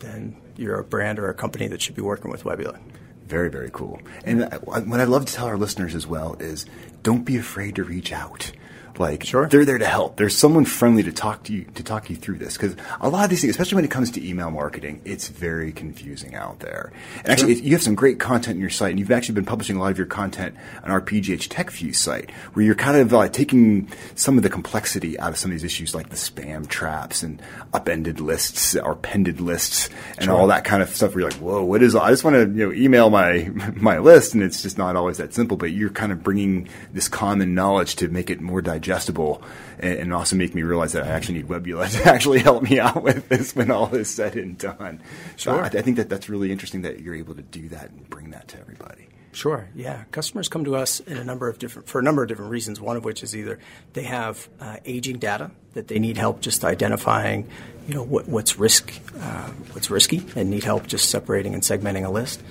[0.03, 2.79] then you're a brand or a company that should be working with Webbula.
[3.27, 3.99] Very, very cool.
[4.25, 6.65] And what I would love to tell our listeners as well is
[7.01, 8.51] don't be afraid to reach out.
[8.99, 9.47] Like Sure.
[9.47, 10.17] they're there to help.
[10.17, 13.23] There's someone friendly to talk to you to talk you through this because a lot
[13.23, 16.91] of these things, especially when it comes to email marketing, it's very confusing out there.
[17.19, 19.77] And actually, you have some great content in your site, and you've actually been publishing
[19.77, 23.27] a lot of your content on our PGH TechView site, where you're kind of uh,
[23.29, 27.23] taking some of the complexity out of some of these issues, like the spam traps
[27.23, 27.41] and
[27.73, 31.15] upended lists or pended lists and all that kind of stuff.
[31.15, 31.95] Where you're like, whoa, what is?
[31.95, 35.17] I just want to you know email my my list, and it's just not always
[35.17, 35.57] that simple.
[35.57, 40.13] But you're kind of bringing this common knowledge to make it more digestible, and, and
[40.13, 43.29] also make me realize that I actually need Webbula to actually help me out with
[43.29, 45.01] this when all is said and done.
[45.37, 48.09] So I, I think that that's really interesting that you're able to do that and
[48.09, 49.09] bring that to everybody.
[49.33, 49.67] Sure.
[49.75, 50.03] Yeah.
[50.11, 52.79] Customers come to us in a number of different for a number of different reasons.
[52.79, 53.59] One of which is either
[53.93, 57.49] they have uh, aging data that they need help just identifying,
[57.87, 62.05] you know, what, what's risk, uh, what's risky, and need help just separating and segmenting
[62.05, 62.41] a list.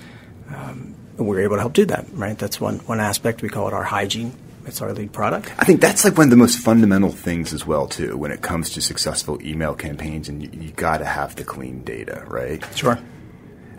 [0.49, 2.05] Um, and we're able to help do that.
[2.11, 2.37] Right.
[2.37, 3.41] That's one one aspect.
[3.41, 4.33] We call it our hygiene.
[4.65, 5.51] It's our lead product.
[5.57, 8.41] I think that's like one of the most fundamental things as well too when it
[8.41, 12.63] comes to successful email campaigns, and you, you got to have the clean data, right?
[12.75, 12.97] Sure.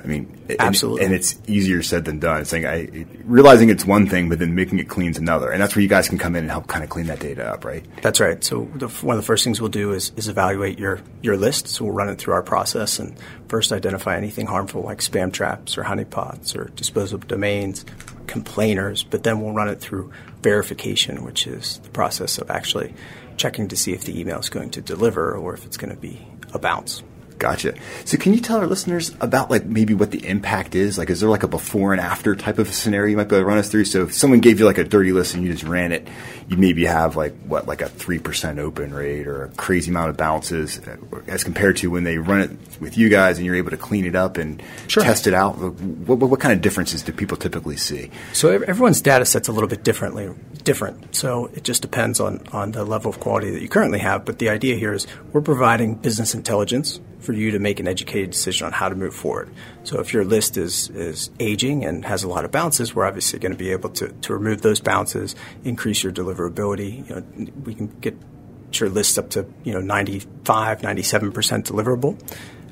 [0.05, 1.07] I mean, Absolutely.
[1.07, 2.43] and it's easier said than done.
[2.43, 5.62] It's saying I realizing it's one thing, but then making it clean is another, and
[5.62, 7.64] that's where you guys can come in and help kind of clean that data up,
[7.64, 7.82] right?
[8.03, 8.45] That's right.
[8.45, 11.68] So the, one of the first things we'll do is, is evaluate your, your list.
[11.68, 13.16] So we'll run it through our process and
[13.49, 17.87] first identify anything harmful like spam traps or honeypots or disposable domains,
[18.26, 19.03] complainers.
[19.05, 20.12] But then we'll run it through
[20.45, 22.92] verification, which is the process of actually
[23.38, 26.01] checking to see if the email is going to deliver or if it's going to
[26.01, 27.03] be a bounce.
[27.39, 27.74] Gotcha.
[28.05, 30.97] So can you tell our listeners about like maybe what the impact is?
[30.97, 33.43] Like, is there like a before and after type of scenario you might be able
[33.43, 33.87] to run us through?
[33.87, 36.07] So if someone gave you like a dirty list and you just ran it,
[36.49, 40.16] you maybe have like what, like a 3% open rate or a crazy amount of
[40.16, 43.70] bounces uh, as compared to when they run it with you guys and you're able
[43.70, 45.03] to clean it up and Sure.
[45.03, 45.59] test it out.
[45.59, 48.11] What, what, what kind of differences do people typically see?
[48.32, 50.32] So everyone's data set's a little bit differently
[50.62, 51.14] different.
[51.14, 54.24] So it just depends on, on the level of quality that you currently have.
[54.24, 58.31] But the idea here is we're providing business intelligence for you to make an educated
[58.31, 59.49] decision on how to move forward.
[59.83, 63.39] So if your list is, is aging and has a lot of bounces, we're obviously
[63.39, 67.09] going to be able to, to remove those bounces, increase your deliverability.
[67.09, 68.16] You know, we can get
[68.75, 72.18] your list up to you know 95, 97 percent deliverable.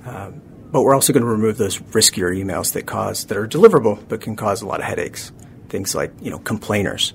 [0.06, 0.42] Um,
[0.72, 4.20] but we're also going to remove those riskier emails that cause that are deliverable but
[4.20, 5.30] can cause a lot of headaches.
[5.68, 7.12] Things like you know complainers,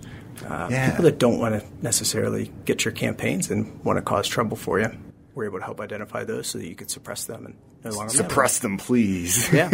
[0.48, 0.90] uh, Yeah.
[0.92, 4.80] people that don't want to necessarily get your campaigns and want to cause trouble for
[4.80, 4.90] you.
[5.38, 8.12] We're able to help identify those so that you could suppress them and no longer.
[8.12, 9.48] Suppress them, please.
[9.54, 9.70] Yeah.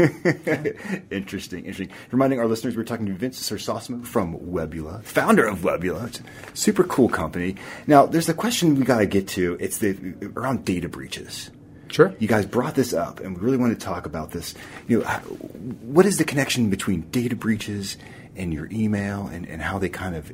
[1.10, 1.90] interesting, interesting.
[2.12, 6.08] Reminding our listeners, we're talking to Vince Cersosimo from Webbula, founder of Webbula.
[6.08, 7.56] It's a super cool company.
[7.88, 9.56] Now, there's a question we got to get to.
[9.62, 11.50] It's the around data breaches.
[11.88, 12.14] Sure.
[12.20, 14.56] You guys brought this up, and we really want to talk about this.
[14.90, 17.96] You know, what is the connection between data breaches
[18.36, 20.30] and your email, and, and how they kind of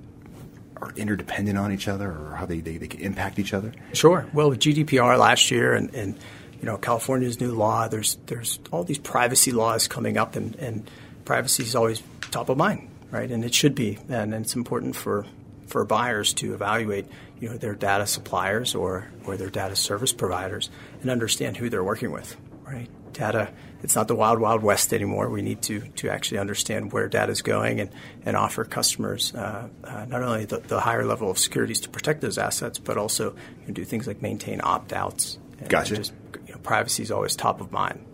[0.81, 3.73] are interdependent on each other, or how they, they, they can impact each other?
[3.93, 4.25] Sure.
[4.33, 6.17] Well, with GDPR last year and, and
[6.59, 10.89] you know California's new law, there's there's all these privacy laws coming up, and, and
[11.25, 12.01] privacy is always
[12.31, 13.29] top of mind, right?
[13.29, 15.25] And it should be, and, it's important for
[15.67, 17.05] for buyers to evaluate
[17.39, 20.69] you know their data suppliers or or their data service providers
[21.01, 22.35] and understand who they're working with,
[22.69, 22.89] right?
[23.13, 23.51] Data.
[23.81, 25.29] It's not the wild, wild west anymore.
[25.29, 27.89] We need to, to actually understand where data is going and,
[28.25, 32.21] and offer customers uh, uh, not only the, the higher level of securities to protect
[32.21, 35.39] those assets, but also you know, do things like maintain opt outs.
[35.67, 35.95] Gotcha.
[35.95, 36.13] Just
[36.45, 38.05] you know, privacy is always top of mind.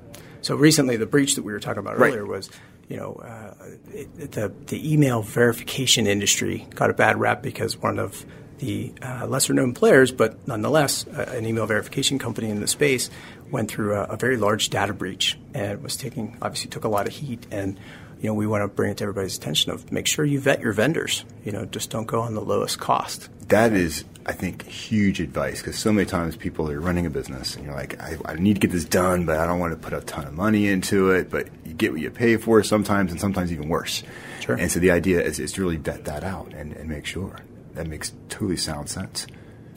[0.42, 2.10] So recently, the breach that we were talking about Right.
[2.10, 2.50] earlier was,
[2.88, 3.54] you know, uh,
[3.92, 8.24] it, it- the the email verification industry got a bad rap because one of
[8.60, 13.10] the uh, lesser known players, but nonetheless, uh, an email verification company in the space
[13.52, 17.08] went through a, a, very large data breach and was taking, obviously, took a lot
[17.08, 17.46] of heat.
[17.52, 17.78] And,
[18.20, 20.62] you know, we want to bring it to everybody's attention of make sure you vet
[20.62, 21.26] your vendors.
[21.44, 23.30] You know, just don't go on the lowest cost.
[23.50, 27.56] That is, I think, huge advice because so many times people are running a business
[27.56, 29.78] and you're like, I, I need to get this done, but I don't want to
[29.78, 31.30] put a ton of money into it.
[31.30, 34.04] But you get what you pay for sometimes, and sometimes even worse.
[34.40, 34.56] Sure.
[34.56, 37.36] And so the idea is, is to really vet that out and, and make sure
[37.76, 39.28] that makes totally sound sense.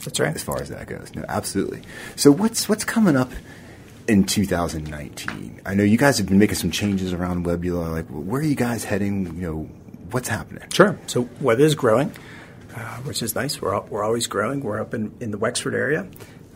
[0.05, 0.35] That's right.
[0.35, 1.83] As far as that goes, no, absolutely.
[2.17, 3.31] So what's what's coming up
[4.07, 5.61] in 2019?
[5.67, 7.93] I know you guys have been making some changes around Webbula.
[7.93, 9.27] Like, where are you guys heading?
[9.27, 9.63] You know,
[10.11, 10.65] what's happening?
[10.73, 10.99] Sure.
[11.07, 12.13] So Web is growing,
[12.75, 13.61] uh, which is nice.
[13.61, 14.61] We're we're always growing.
[14.61, 16.07] We're up in, in the Wexford area.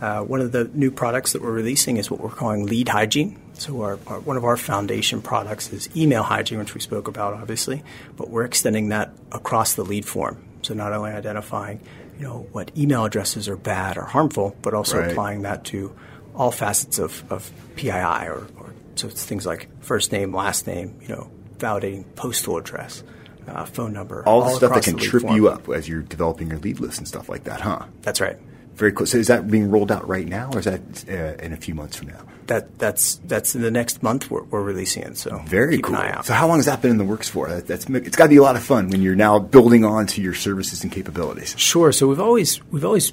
[0.01, 3.41] Uh, one of the new products that we're releasing is what we're calling lead hygiene.
[3.53, 7.35] So our, our, one of our foundation products is email hygiene, which we spoke about,
[7.35, 7.85] obviously,
[8.17, 10.43] but we're extending that across the lead form.
[10.63, 11.81] So not only identifying,
[12.19, 15.11] you know, what email addresses are bad or harmful, but also right.
[15.11, 15.95] applying that to
[16.35, 20.99] all facets of, of PII or, or so it's things like first name, last name,
[21.03, 23.03] you know, validating postal address,
[23.49, 25.37] uh, phone number, all, all the stuff that can trip form.
[25.37, 27.87] you up as you're developing your lead list and stuff like that, huh?
[28.03, 28.39] That's right.
[28.75, 29.07] Very cool.
[29.07, 31.75] So is that being rolled out right now, or is that uh, in a few
[31.75, 32.23] months from now?
[32.47, 35.17] That that's that's in the next month we're, we're releasing it.
[35.17, 35.95] So very cool.
[35.95, 36.27] An eye out.
[36.27, 37.49] So how long has that been in the works for?
[37.49, 40.07] That, that's it's got to be a lot of fun when you're now building on
[40.09, 41.55] to your services and capabilities.
[41.59, 41.93] Sure.
[41.93, 43.13] So we've always we've always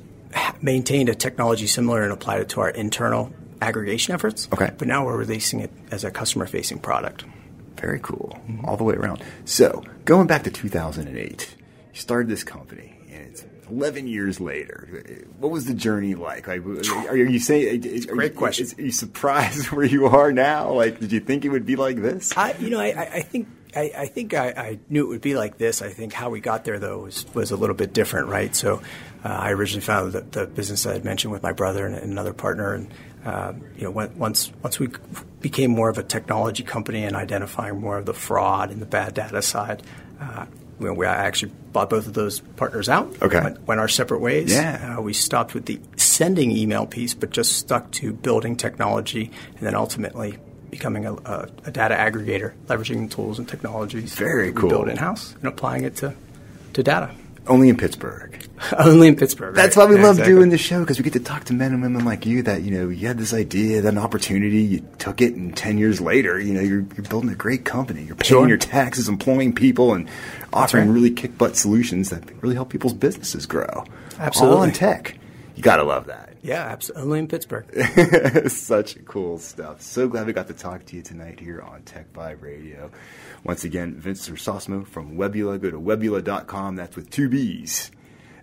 [0.62, 3.32] maintained a technology similar and applied it to our internal
[3.62, 4.48] aggregation efforts.
[4.54, 4.72] Okay.
[4.78, 7.26] But now we're releasing it as a customer facing product.
[7.78, 8.40] Very cool.
[8.48, 8.66] Mm-hmm.
[8.66, 9.24] All the way around.
[9.46, 11.56] So going back to 2008,
[11.94, 12.89] you started this company.
[13.70, 16.48] 11 years later, what was the journey like?
[16.48, 17.82] Like, are you saying?
[18.08, 18.68] Great question.
[18.78, 20.72] Are you surprised where you are now?
[20.72, 22.36] Like, did you think it would be like this?
[22.38, 25.36] I, you know, I, I think I, I, think I, I, knew it would be
[25.36, 25.82] like this.
[25.82, 28.56] I think how we got there, though, was, was a little bit different, right?
[28.56, 28.82] So
[29.24, 32.12] uh, I originally founded the, the, business I had mentioned with my brother and, and
[32.12, 32.74] another partner.
[32.74, 32.92] And,
[33.24, 34.90] uh, you know, once, once we
[35.40, 39.14] became more of a technology company and identifying more of the fraud and the bad
[39.14, 39.84] data side,
[40.20, 40.48] uh,
[40.80, 43.14] we, we actually bought both of those partners out.
[43.22, 43.42] Okay.
[43.42, 44.52] Went, went our separate ways.
[44.52, 44.98] Yeah.
[44.98, 49.68] Uh, we stopped with the sending email piece, but just stuck to building technology and
[49.68, 50.38] then ultimately
[50.70, 54.70] becoming a, a, a data aggregator, leveraging the tools and technologies Very that cool.
[54.70, 56.14] we build in house and applying it to,
[56.74, 57.12] to data.
[57.50, 58.48] Only in Pittsburgh.
[58.78, 59.56] Only in Pittsburgh.
[59.56, 59.86] That's right?
[59.86, 60.36] why we yeah, love exactly.
[60.36, 62.62] doing the show because we get to talk to men and women like you that
[62.62, 66.00] you know you had this idea, that an opportunity, you took it, and ten years
[66.00, 68.04] later, you know you're, you're building a great company.
[68.04, 68.48] You're paying Sure.
[68.48, 70.08] your taxes, employing people, and
[70.54, 70.94] offering right.
[70.94, 73.84] really kick butt solutions that really help people's businesses grow.
[74.20, 74.58] Absolutely.
[74.58, 75.19] all in tech.
[75.60, 76.38] You gotta love that.
[76.42, 77.04] Yeah, absolutely.
[77.04, 78.48] Only in Pittsburgh.
[78.50, 79.82] Such cool stuff.
[79.82, 82.90] So glad we got to talk to you tonight here on Tech Vibe Radio.
[83.44, 85.62] Once again, Vince Sosmo from Webbula.
[85.62, 86.78] Go to webbula.com.
[86.78, 87.92] That's with two B's.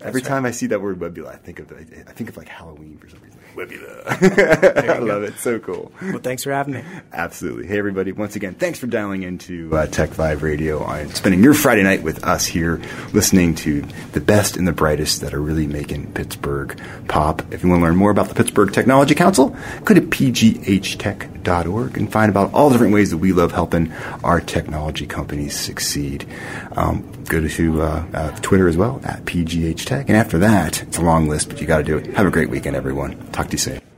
[0.03, 0.29] Every right.
[0.29, 3.09] time I see that word Webbula, I think of I think of like Halloween for
[3.09, 3.41] some reason.
[3.57, 4.05] Webbula.
[4.89, 5.35] I love it.
[5.39, 5.91] So cool.
[6.03, 6.85] well, thanks for having me.
[7.13, 7.67] Absolutely.
[7.67, 8.13] Hey, everybody.
[8.13, 12.03] Once again, thanks for dialing into uh, Tech Vibe Radio and spending your Friday night
[12.03, 12.81] with us here,
[13.13, 13.83] listening to
[14.13, 17.43] the best and the brightest that are really making Pittsburgh pop.
[17.53, 22.13] If you want to learn more about the Pittsburgh Technology Council, go to pghtech.org and
[22.13, 23.93] find about all the different ways that we love helping
[24.23, 26.27] our technology companies succeed.
[26.73, 30.07] Um, go to uh, uh, Twitter as well, at pghtech.
[30.09, 32.07] And after that, it's a long list, but you got to do it.
[32.15, 33.17] Have a great weekend, everyone.
[33.33, 33.96] Talk soon.